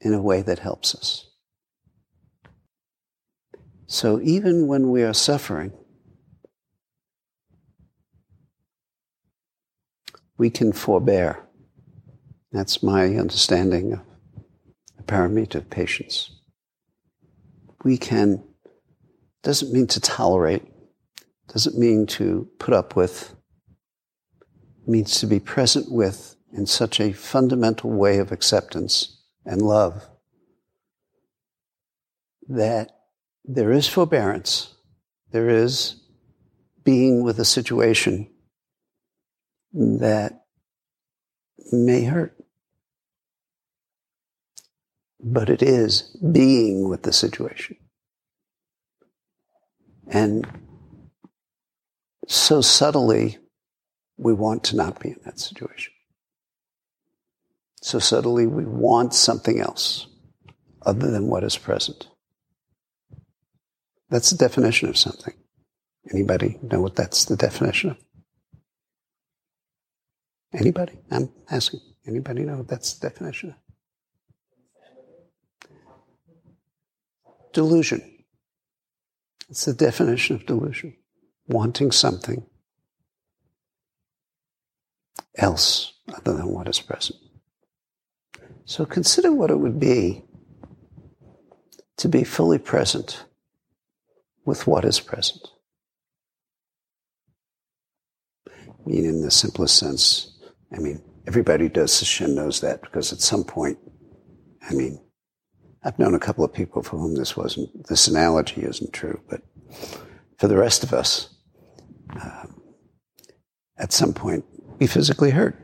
[0.00, 1.26] in a way that helps us.
[3.88, 5.72] So even when we are suffering,
[10.38, 11.44] we can forbear.
[12.52, 14.00] That's my understanding of
[14.96, 16.30] the paramita of patience.
[17.84, 18.42] We can,
[19.42, 20.64] doesn't mean to tolerate,
[21.48, 23.34] doesn't mean to put up with,
[24.86, 30.08] means to be present with in such a fundamental way of acceptance and love
[32.48, 32.90] that
[33.44, 34.74] there is forbearance,
[35.30, 36.00] there is
[36.84, 38.28] being with a situation
[39.72, 40.44] that
[41.72, 42.39] may hurt.
[45.22, 47.76] But it is being with the situation.
[50.08, 50.46] And
[52.26, 53.38] so subtly,
[54.16, 55.92] we want to not be in that situation.
[57.82, 60.06] So subtly we want something else
[60.82, 62.08] other than what is present.
[64.10, 65.34] That's the definition of something.
[66.12, 67.96] Anybody know what that's the definition of?
[70.52, 70.98] Anybody?
[71.10, 71.80] I'm asking.
[72.06, 73.56] Anybody know what that's the definition of?
[77.52, 78.02] Delusion.
[79.48, 80.96] It's the definition of delusion.
[81.46, 82.46] Wanting something
[85.36, 87.18] else other than what is present.
[88.64, 90.22] So consider what it would be
[91.96, 93.24] to be fully present
[94.44, 95.42] with what is present.
[98.46, 98.52] I
[98.86, 100.38] mean, in the simplest sense,
[100.72, 103.78] I mean, everybody who does Sesshin knows that because at some point,
[104.68, 105.00] I mean,
[105.82, 109.42] I've known a couple of people for whom this wasn't, this analogy isn't true, but
[110.36, 111.34] for the rest of us,
[112.22, 112.60] um,
[113.78, 114.44] at some point,
[114.78, 115.56] we physically hurt.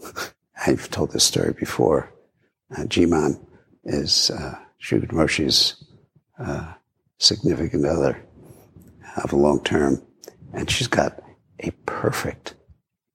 [0.66, 2.12] I've told this story before.
[2.76, 3.40] Uh, Jiman
[3.84, 4.58] is uh,
[5.12, 5.82] Roshi's
[6.38, 6.72] uh,
[7.18, 8.20] significant other
[9.22, 10.02] of a long term,
[10.52, 11.22] and she's got
[11.60, 12.54] a perfect,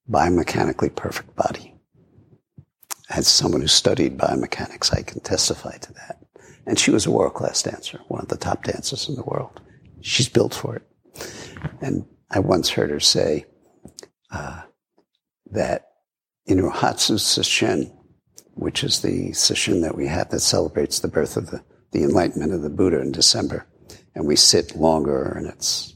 [0.09, 1.74] biomechanically perfect body.
[3.09, 6.19] As someone who studied biomechanics, I can testify to that.
[6.65, 9.61] And she was a world class dancer, one of the top dancers in the world.
[10.01, 10.83] She's built for it.
[11.81, 13.45] And I once heard her say
[14.31, 14.63] uh,
[15.51, 15.89] that
[16.47, 17.91] in Rohatsu Sesshin,
[18.53, 22.53] which is the sesshin that we have that celebrates the birth of the, the enlightenment
[22.53, 23.67] of the Buddha in December,
[24.15, 25.93] and we sit longer and it's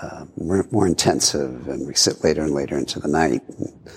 [0.00, 3.42] uh, more, more, intensive and we sit later and later into the night.
[3.48, 3.88] And,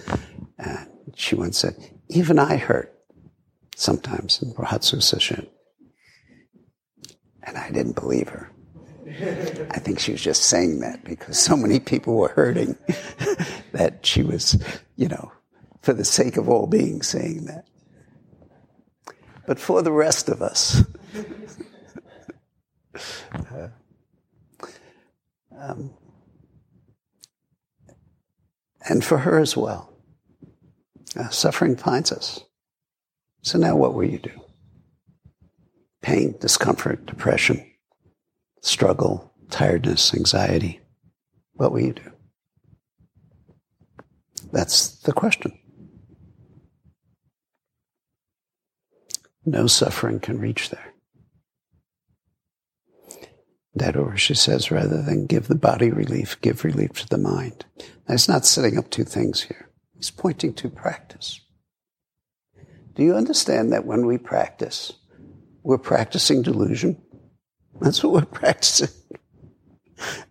[0.58, 1.76] and she once said,
[2.10, 2.94] even I hurt
[3.76, 5.48] sometimes in Rohatsu Sesshin.
[7.44, 8.52] And I didn't believe her.
[9.08, 12.78] I think she was just saying that because so many people were hurting
[13.72, 14.62] that she was,
[14.98, 15.32] you know,
[15.82, 17.66] for the sake of all being saying that.
[19.46, 20.84] But for the rest of us,
[25.58, 25.92] um,
[28.90, 29.97] and for her as well,
[31.16, 32.42] uh, suffering finds us.
[33.42, 34.32] So now what will you do?
[36.02, 37.66] Pain, discomfort, depression,
[38.62, 40.82] struggle, tiredness, anxiety.
[41.54, 42.12] What will you do?
[44.52, 45.58] That's the question.
[49.46, 50.94] No suffering can reach there.
[53.78, 57.66] Daido Roshi says, rather than give the body relief, give relief to the mind.
[57.78, 59.67] Now, he's not setting up two things here.
[59.98, 61.42] He's pointing to practice.
[62.96, 64.94] Do you understand that when we practice,
[65.64, 67.02] we're practicing delusion?
[67.82, 68.90] That's what we're practicing.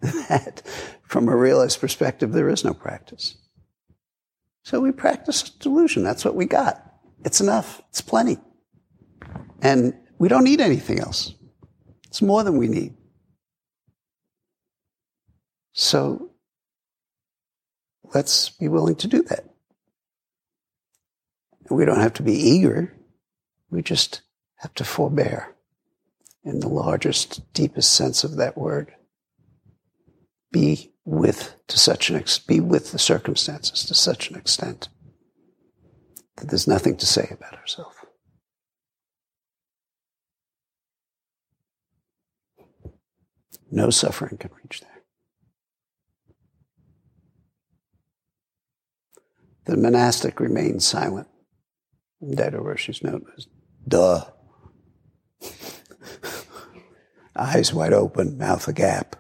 [0.00, 0.62] that,
[1.02, 3.36] from a realized perspective, there is no practice.
[4.62, 6.02] So we practice delusion.
[6.02, 6.82] That's what we got.
[7.24, 7.82] It's enough.
[7.90, 8.38] It's plenty.
[9.62, 11.34] And we don't need anything else.
[12.06, 12.94] It's more than we need.
[15.72, 16.30] So
[18.14, 19.44] let's be willing to do that.
[21.70, 22.94] We don't have to be eager.
[23.70, 24.22] We just
[24.56, 25.54] have to forbear
[26.44, 28.92] in the largest, deepest sense of that word.
[30.52, 34.88] Be with to such an ex- be with the circumstances to such an extent
[36.36, 37.96] that there's nothing to say about ourselves.
[43.70, 45.02] No suffering can reach there.
[49.64, 51.28] The monastic remains silent.
[52.22, 53.46] Daido Roshi's note is,
[53.86, 54.24] duh.
[57.36, 59.16] Eyes wide open, mouth agape.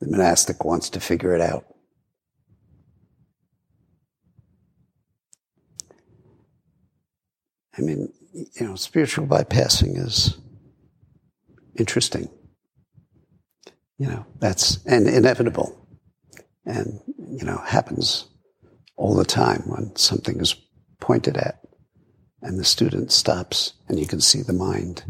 [0.00, 1.64] The monastic wants to figure it out.
[7.78, 10.38] I mean, you know, spiritual bypassing is
[11.78, 12.30] interesting.
[13.98, 15.86] You know, that's and inevitable,
[16.64, 18.26] and you know, happens
[18.96, 20.56] all the time when something is
[21.00, 21.60] pointed at,
[22.42, 25.04] and the student stops, and you can see the mind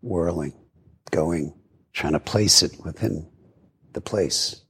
[0.00, 0.52] whirling,
[1.10, 1.54] going,
[1.92, 3.30] trying to place it within
[3.92, 4.62] the place,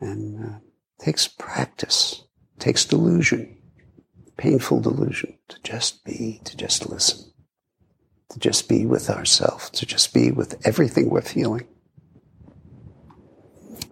[0.00, 0.58] and uh,
[0.98, 2.24] takes practice,
[2.58, 3.60] takes delusion
[4.40, 7.30] painful delusion to just be, to just listen,
[8.30, 11.66] to just be with ourselves, to just be with everything we're feeling.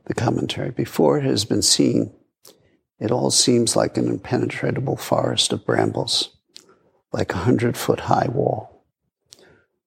[0.08, 2.14] The commentary before it has been seen,
[2.98, 6.34] it all seems like an impenetrable forest of brambles,
[7.12, 8.86] like a hundred foot high wall.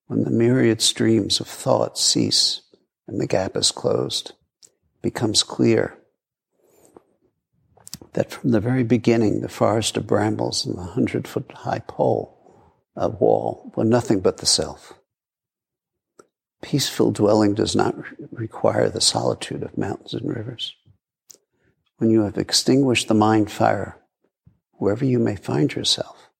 [0.06, 2.62] When the myriad streams of thought cease
[3.08, 4.30] and the gap is closed,
[4.64, 5.98] it becomes clear
[8.12, 12.38] that from the very beginning, the forest of brambles and the hundred foot high pole
[12.94, 14.92] of wall were nothing but the self.
[16.62, 17.94] Peaceful dwelling does not
[18.30, 20.74] require the solitude of mountains and rivers.
[21.98, 23.98] When you have extinguished the mind fire,
[24.72, 26.30] wherever you may find yourself,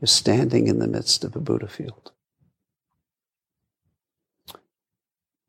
[0.00, 2.12] you're standing in the midst of a Buddha field.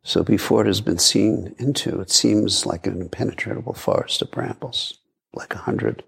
[0.03, 4.99] So before it has been seen into, it seems like an impenetrable forest of brambles
[5.33, 6.03] like a hundred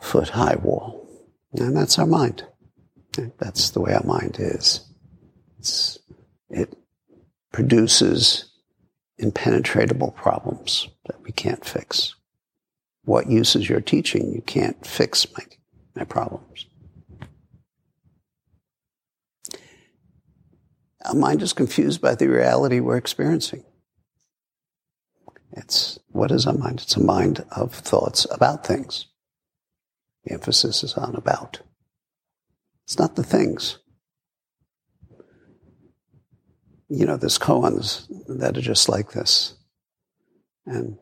[0.00, 1.06] foot high wall.
[1.52, 2.46] And that's our mind.
[3.38, 4.89] That's the way our mind is.
[5.60, 5.98] It's
[6.48, 6.74] it
[7.52, 8.50] produces
[9.18, 12.14] impenetrable problems that we can't fix.
[13.04, 14.32] What use is your teaching?
[14.32, 15.44] You can't fix my,
[15.94, 16.64] my problems.
[21.04, 23.64] Our mind is confused by the reality we're experiencing.
[25.52, 26.80] It's what is our mind?
[26.80, 29.08] It's a mind of thoughts about things.
[30.24, 31.60] The emphasis is on about.
[32.84, 33.76] It's not the things.
[36.90, 39.54] You know, there's koans that are just like this.
[40.66, 40.98] And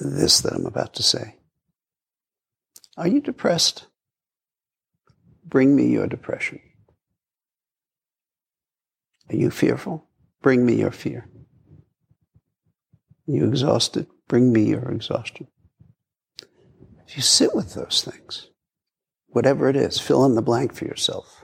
[0.00, 1.36] this that I'm about to say.
[2.96, 3.86] Are you depressed?
[5.44, 6.60] Bring me your depression.
[9.30, 10.06] Are you fearful?
[10.40, 11.28] Bring me your fear.
[13.28, 14.06] Are you exhausted?
[14.28, 15.48] Bring me your exhaustion.
[17.06, 18.50] If you sit with those things,
[19.26, 21.37] whatever it is, fill in the blank for yourself.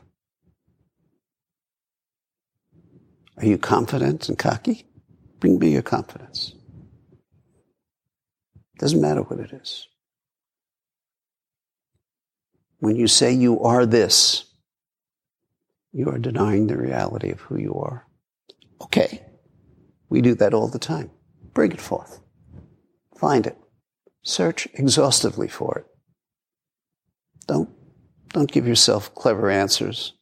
[3.37, 4.87] Are you confident and cocky?
[5.41, 6.55] Bring me your confidence.
[8.79, 9.89] Doesn't matter what it is.
[12.79, 14.45] When you say you are this,
[15.93, 18.07] you are denying the reality of who you are.
[18.83, 19.25] Okay.
[20.09, 21.11] We do that all the time.
[21.55, 22.21] Bring it forth.
[23.17, 23.57] Find it.
[24.23, 25.87] Search exhaustively for it.
[27.47, 27.71] Don't,
[28.31, 30.15] don't give yourself clever answers.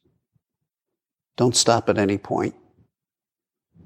[1.37, 2.55] Don't stop at any point.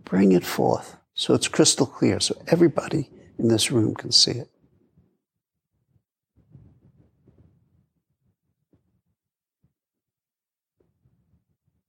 [0.07, 4.49] Bring it forth so it's crystal clear so everybody in this room can see it.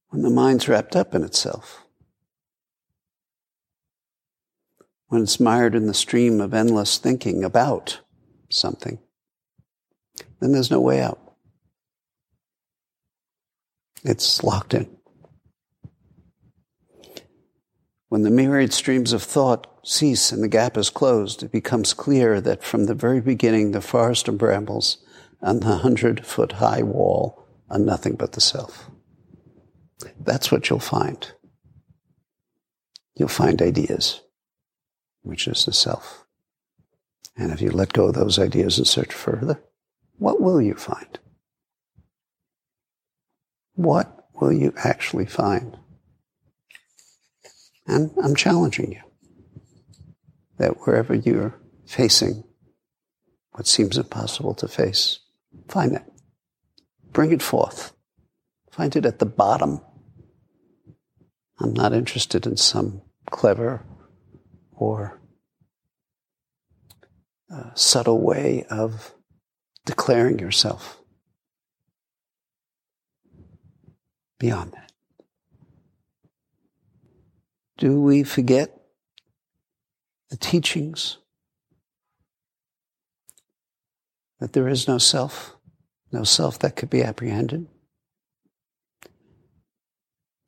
[0.09, 1.85] When the mind's wrapped up in itself,
[5.07, 8.01] when it's mired in the stream of endless thinking about
[8.51, 8.99] something,
[10.41, 11.21] then there's no way out.
[14.03, 14.97] It's locked in.
[18.09, 22.41] When the myriad streams of thought cease and the gap is closed, it becomes clear
[22.41, 24.99] that from the very beginning, the forest of brambles
[25.41, 28.91] and the hundred foot high wall are nothing but the self.
[30.19, 31.33] That's what you'll find.
[33.15, 34.23] You'll find ideas
[35.23, 36.25] which is the self.
[37.37, 39.61] And if you let go of those ideas and search further,
[40.17, 41.19] what will you find?
[43.75, 45.77] What will you actually find?
[47.89, 49.01] And I'm challenging you
[50.59, 52.45] that wherever you're facing
[53.53, 55.20] what seems impossible to face,
[55.68, 56.03] find it.
[57.12, 57.93] Bring it forth.
[58.70, 59.80] Find it at the bottom.
[61.59, 63.84] I'm not interested in some clever
[64.72, 65.20] or
[67.51, 69.14] a subtle way of
[69.86, 71.01] declaring yourself.
[74.39, 74.88] Beyond that.
[77.79, 78.74] Do we forget
[80.31, 81.18] the teachings
[84.41, 85.57] that there is no self,
[86.12, 87.66] no self that could be apprehended?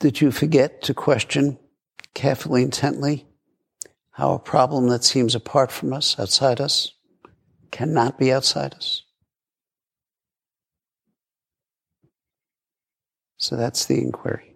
[0.00, 1.58] Did you forget to question
[2.14, 3.26] carefully, intently,
[4.12, 6.92] how a problem that seems apart from us, outside us,
[7.70, 9.04] cannot be outside us.
[13.36, 14.49] So that's the inquiry.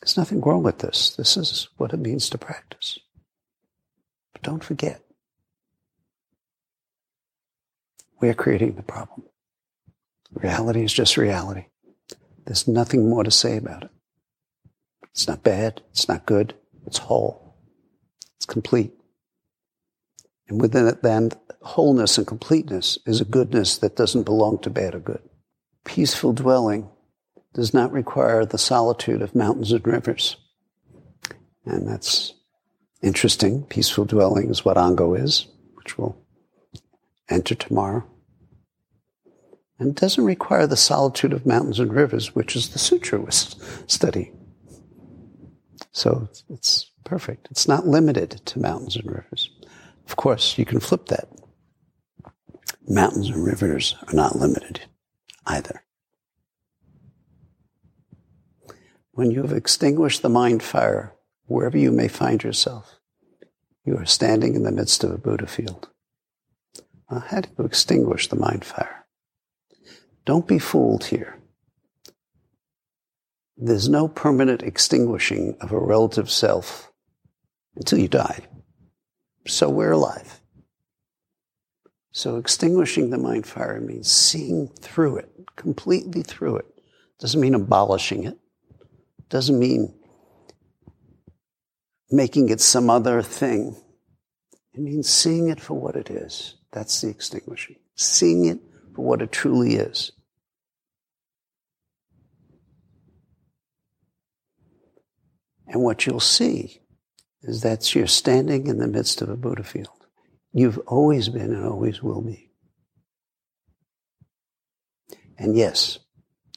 [0.00, 1.16] There's nothing wrong with this.
[1.16, 2.98] This is what it means to practice.
[4.32, 5.02] But don't forget,
[8.20, 9.24] we're creating the problem.
[10.32, 11.66] Reality is just reality.
[12.44, 13.90] There's nothing more to say about it.
[15.10, 15.82] It's not bad.
[15.90, 16.54] It's not good.
[16.86, 17.56] It's whole.
[18.36, 18.92] It's complete.
[20.48, 21.30] And within it, then,
[21.62, 25.22] wholeness and completeness is a goodness that doesn't belong to bad or good.
[25.84, 26.88] Peaceful dwelling
[27.56, 30.36] does not require the solitude of mountains and rivers.
[31.64, 32.34] And that's
[33.02, 33.62] interesting.
[33.64, 36.18] Peaceful dwelling is what Ango is, which we'll
[37.30, 38.04] enter tomorrow.
[39.78, 44.32] And it doesn't require the solitude of mountains and rivers, which is the sutra we're.
[45.92, 47.48] So it's perfect.
[47.50, 49.48] It's not limited to mountains and rivers.
[50.06, 51.30] Of course, you can flip that.
[52.86, 54.82] Mountains and rivers are not limited
[55.46, 55.85] either.
[59.16, 61.14] When you have extinguished the mind fire,
[61.46, 63.00] wherever you may find yourself,
[63.82, 65.88] you are standing in the midst of a Buddha field.
[67.08, 69.06] Well, how do you extinguish the mind fire?
[70.26, 71.38] Don't be fooled here.
[73.56, 76.92] There's no permanent extinguishing of a relative self
[77.74, 78.40] until you die.
[79.46, 80.42] So we're alive.
[82.12, 86.66] So extinguishing the mind fire means seeing through it, completely through it.
[87.18, 88.36] Doesn't mean abolishing it.
[89.28, 89.94] Doesn't mean
[92.10, 93.76] making it some other thing.
[94.74, 96.54] It means seeing it for what it is.
[96.72, 97.76] That's the extinguishing.
[97.94, 98.58] Seeing it
[98.94, 100.12] for what it truly is.
[105.66, 106.82] And what you'll see
[107.42, 109.88] is that you're standing in the midst of a Buddha field.
[110.52, 112.50] You've always been and always will be.
[115.38, 115.98] And yes,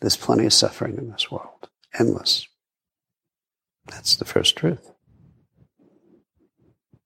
[0.01, 1.69] there's plenty of suffering in this world.
[1.97, 2.48] Endless.
[3.89, 4.91] That's the first truth.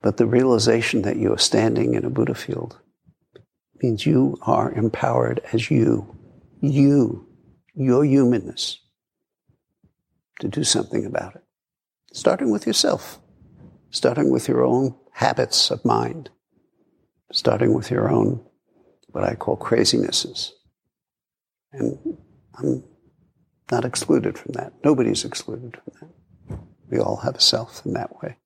[0.01, 2.79] But the realization that you are standing in a Buddha field
[3.81, 6.15] means you are empowered as you,
[6.61, 7.27] you,
[7.73, 8.79] your humanness,
[10.41, 11.43] to do something about it.
[12.11, 13.19] Starting with yourself,
[13.91, 16.29] starting with your own habits of mind,
[17.31, 18.43] starting with your own,
[19.07, 20.51] what I call crazinesses.
[21.71, 22.17] And
[22.55, 22.83] I'm
[23.71, 24.73] not excluded from that.
[24.83, 26.12] Nobody's excluded from that.
[26.89, 28.37] We all have a self in that way.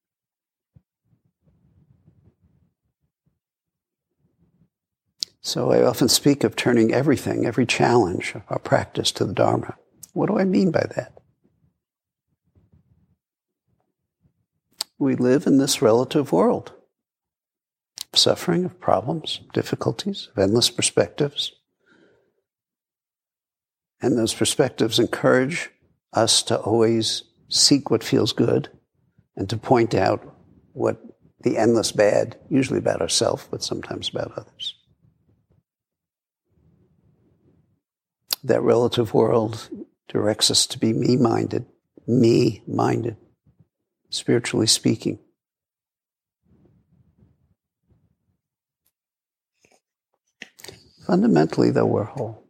[5.41, 9.75] So I often speak of turning everything, every challenge of our practice to the Dharma.
[10.11, 11.13] What do I mean by that?
[14.99, 16.73] We live in this relative world
[18.11, 21.53] of suffering, of problems, difficulties, of endless perspectives.
[24.01, 25.69] And those perspectives encourage
[26.11, 28.69] us to always seek what feels good
[29.35, 30.35] and to point out
[30.73, 31.01] what
[31.41, 34.75] the endless bad, usually about ourselves, but sometimes about others.
[38.43, 39.69] That relative world
[40.07, 41.65] directs us to be me minded,
[42.07, 43.17] me minded,
[44.09, 45.19] spiritually speaking.
[51.05, 52.43] Fundamentally, though, we're whole.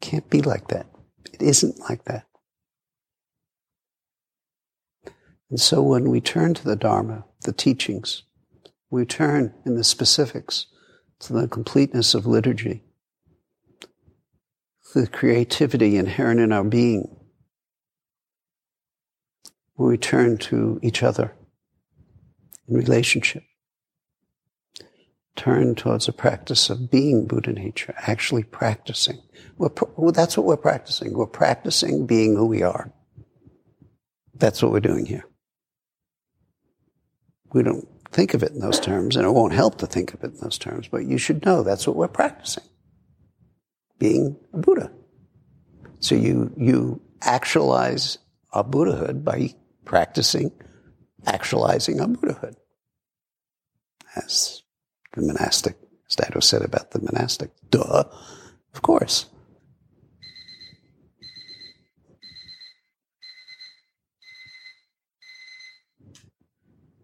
[0.00, 0.86] Can't be like that.
[1.32, 2.26] It isn't like that.
[5.52, 8.22] And so when we turn to the Dharma, the teachings,
[8.88, 10.64] we turn in the specifics
[11.18, 12.84] to the completeness of liturgy,
[14.94, 17.14] the creativity inherent in our being,
[19.76, 21.34] we turn to each other
[22.66, 23.42] in relationship,
[25.36, 29.20] turn towards a practice of being Buddha nature, actually practicing.
[29.58, 31.12] Well, that's what we're practicing.
[31.12, 32.90] We're practicing being who we are.
[34.34, 35.26] That's what we're doing here.
[37.52, 40.22] We don't think of it in those terms, and it won't help to think of
[40.24, 42.64] it in those terms, but you should know that's what we're practicing.
[43.98, 44.90] Being a Buddha.
[46.00, 48.18] So you, you actualize
[48.52, 50.50] our Buddhahood by practicing,
[51.26, 52.56] actualizing our Buddhahood.
[54.16, 54.62] As
[55.14, 55.76] the monastic,
[56.10, 57.50] Daido said about the monastic.
[57.70, 58.04] Duh,
[58.74, 59.26] of course.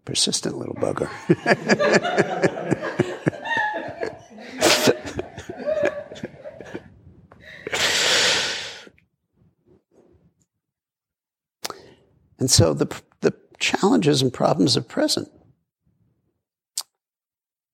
[0.09, 1.07] Persistent little bugger.
[12.39, 12.87] and so the,
[13.21, 15.29] the challenges and problems are present.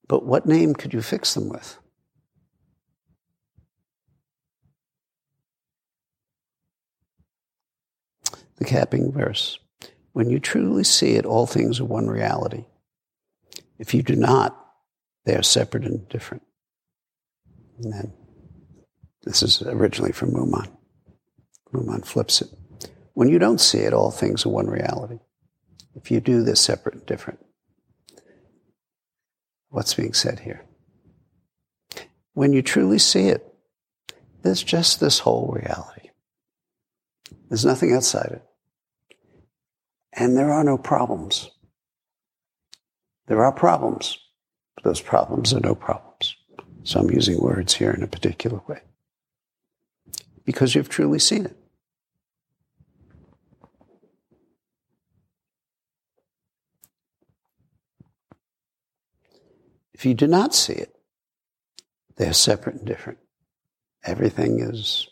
[0.09, 1.77] But what name could you fix them with?
[8.57, 9.57] The capping verse.
[10.15, 12.63] When you truly see it, all things are one reality.
[13.77, 14.57] If you do not,
[15.25, 16.41] they are separate and different.
[17.79, 18.13] And then,
[19.23, 20.69] this is originally from Mumon.
[21.73, 22.47] Mumon flips it.
[23.13, 25.19] When you don't see it, all things are one reality.
[25.95, 27.39] If you do, they're separate and different
[29.67, 30.63] what's being said here.
[32.31, 33.53] When you truly see it,
[34.43, 36.11] there's just this whole reality.
[37.49, 38.43] There's nothing outside it.
[40.15, 41.51] And there are no problems.
[43.27, 44.17] There are problems,
[44.75, 46.35] but those problems are no problems.
[46.83, 48.81] So I'm using words here in a particular way.
[50.45, 51.57] Because you've truly seen it.
[59.93, 60.93] If you do not see it,
[62.17, 63.19] they're separate and different.
[64.03, 65.07] Everything is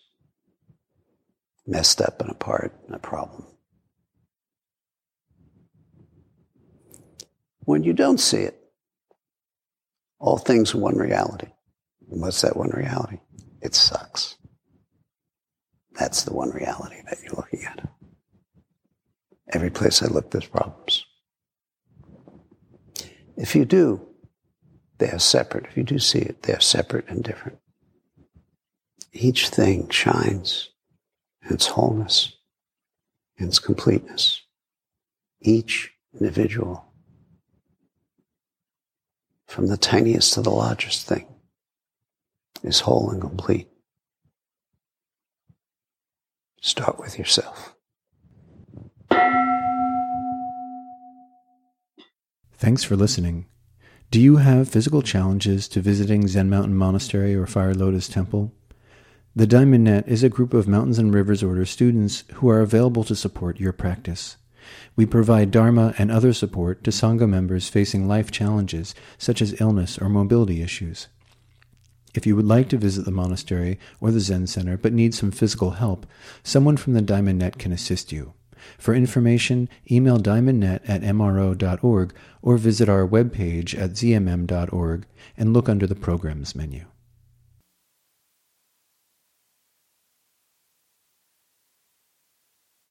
[1.66, 3.48] messed up and apart and a problem.
[7.66, 8.60] When you don't see it,
[10.20, 11.48] all things are one reality.
[12.10, 13.20] And what's that one reality?
[13.62, 14.36] It sucks.
[15.94, 17.88] That's the one reality that you're looking at.
[19.52, 21.06] Every place I look, there's problems.
[23.38, 24.08] If you do,
[24.98, 25.66] they are separate.
[25.66, 27.60] If you do see it, they are separate and different.
[29.12, 30.70] Each thing shines
[31.44, 32.34] in its wholeness
[33.38, 34.42] in its completeness.
[35.42, 36.93] Each individual,
[39.54, 41.28] from the tiniest to the largest thing,
[42.64, 43.68] is whole and complete.
[46.60, 47.76] Start with yourself.
[52.54, 53.46] Thanks for listening.
[54.10, 58.52] Do you have physical challenges to visiting Zen Mountain Monastery or Fire Lotus Temple?
[59.36, 63.04] The Diamond Net is a group of Mountains and Rivers Order students who are available
[63.04, 64.38] to support your practice.
[64.96, 69.98] We provide Dharma and other support to Sangha members facing life challenges such as illness
[69.98, 71.08] or mobility issues.
[72.14, 75.32] If you would like to visit the monastery or the Zen Center but need some
[75.32, 76.06] physical help,
[76.44, 78.34] someone from the Diamond Net can assist you.
[78.78, 85.06] For information, email diamondnet at mro.org or visit our webpage at zmm.org
[85.38, 86.86] and look under the Programs menu.